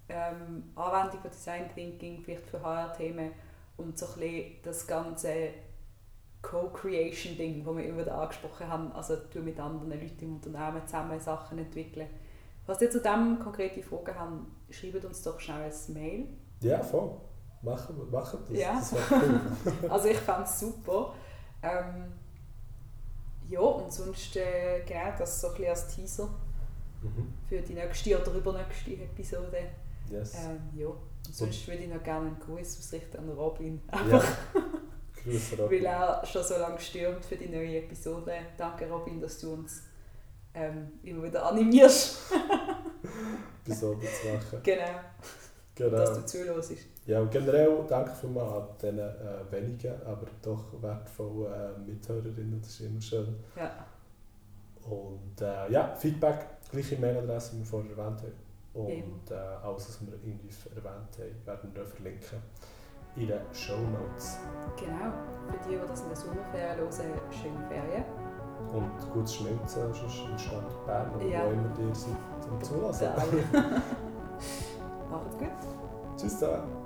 [0.10, 3.32] ähm, Anwendung von Design Thinking, vielleicht für HR-Themen
[3.78, 5.50] und so ein bisschen das ganze
[6.42, 11.58] Co-Creation-Ding, das wir immer wieder angesprochen haben, also mit anderen Leuten im Unternehmen zusammen Sachen
[11.58, 12.08] entwickeln.
[12.66, 16.28] Falls ihr zu dem konkrete Fragen habt, schreibt uns doch schnell ein Mail.
[16.62, 17.12] Ja, voll.
[17.64, 18.58] Machen wir machen das.
[18.60, 18.74] Ja.
[18.74, 19.42] Das cool.
[19.90, 21.14] Also ich fände es super.
[21.62, 22.14] Ähm,
[23.50, 26.30] ja, und sonst äh, genau das so ein bisschen als Teaser
[27.02, 27.34] mhm.
[27.48, 29.64] für die nächste oder übernächste Episode.
[30.10, 30.36] Yes.
[30.36, 33.82] Ähm, ja, und sonst würde ich noch gerne einen Gruß ausrichten an Robin.
[34.10, 34.22] ja.
[35.24, 35.86] Grüße, Weil Robin.
[35.86, 38.34] er schon so lange stürmt für die neue Episode.
[38.58, 39.84] Danke Robin, dass du uns
[40.54, 42.34] ähm, immer wieder animierst.
[43.66, 44.60] Episode zu machen.
[44.64, 45.00] genau,
[45.76, 46.14] dass Genau.
[46.16, 46.72] du zuhörst.
[47.06, 52.62] Ja, und generell danke vielmals an diesen äh, wenigen, aber doch wertvollen äh, Mithörerinnen.
[52.62, 53.36] Das ist immer schön.
[53.56, 53.72] Ja.
[54.90, 58.34] Und äh, ja, Feedback, gleiche Mailadresse, wie wir vorher erwähnt haben.
[58.74, 62.40] Und äh, alles, was wir irgendwie erwähnt haben, werden wir verlinken
[63.16, 64.38] in den Show Notes.
[64.78, 65.14] Genau,
[65.48, 66.90] für die, die das in der Sommerferien hören,
[67.32, 68.04] schöne Ferien.
[68.74, 71.46] Und gutes Schmelzen, sonst im Standort Bern Ja.
[71.46, 73.08] wo immer ihr seid zum Zulassen.
[75.14, 75.52] Macht's gut.
[76.18, 76.83] Tschüss zusammen.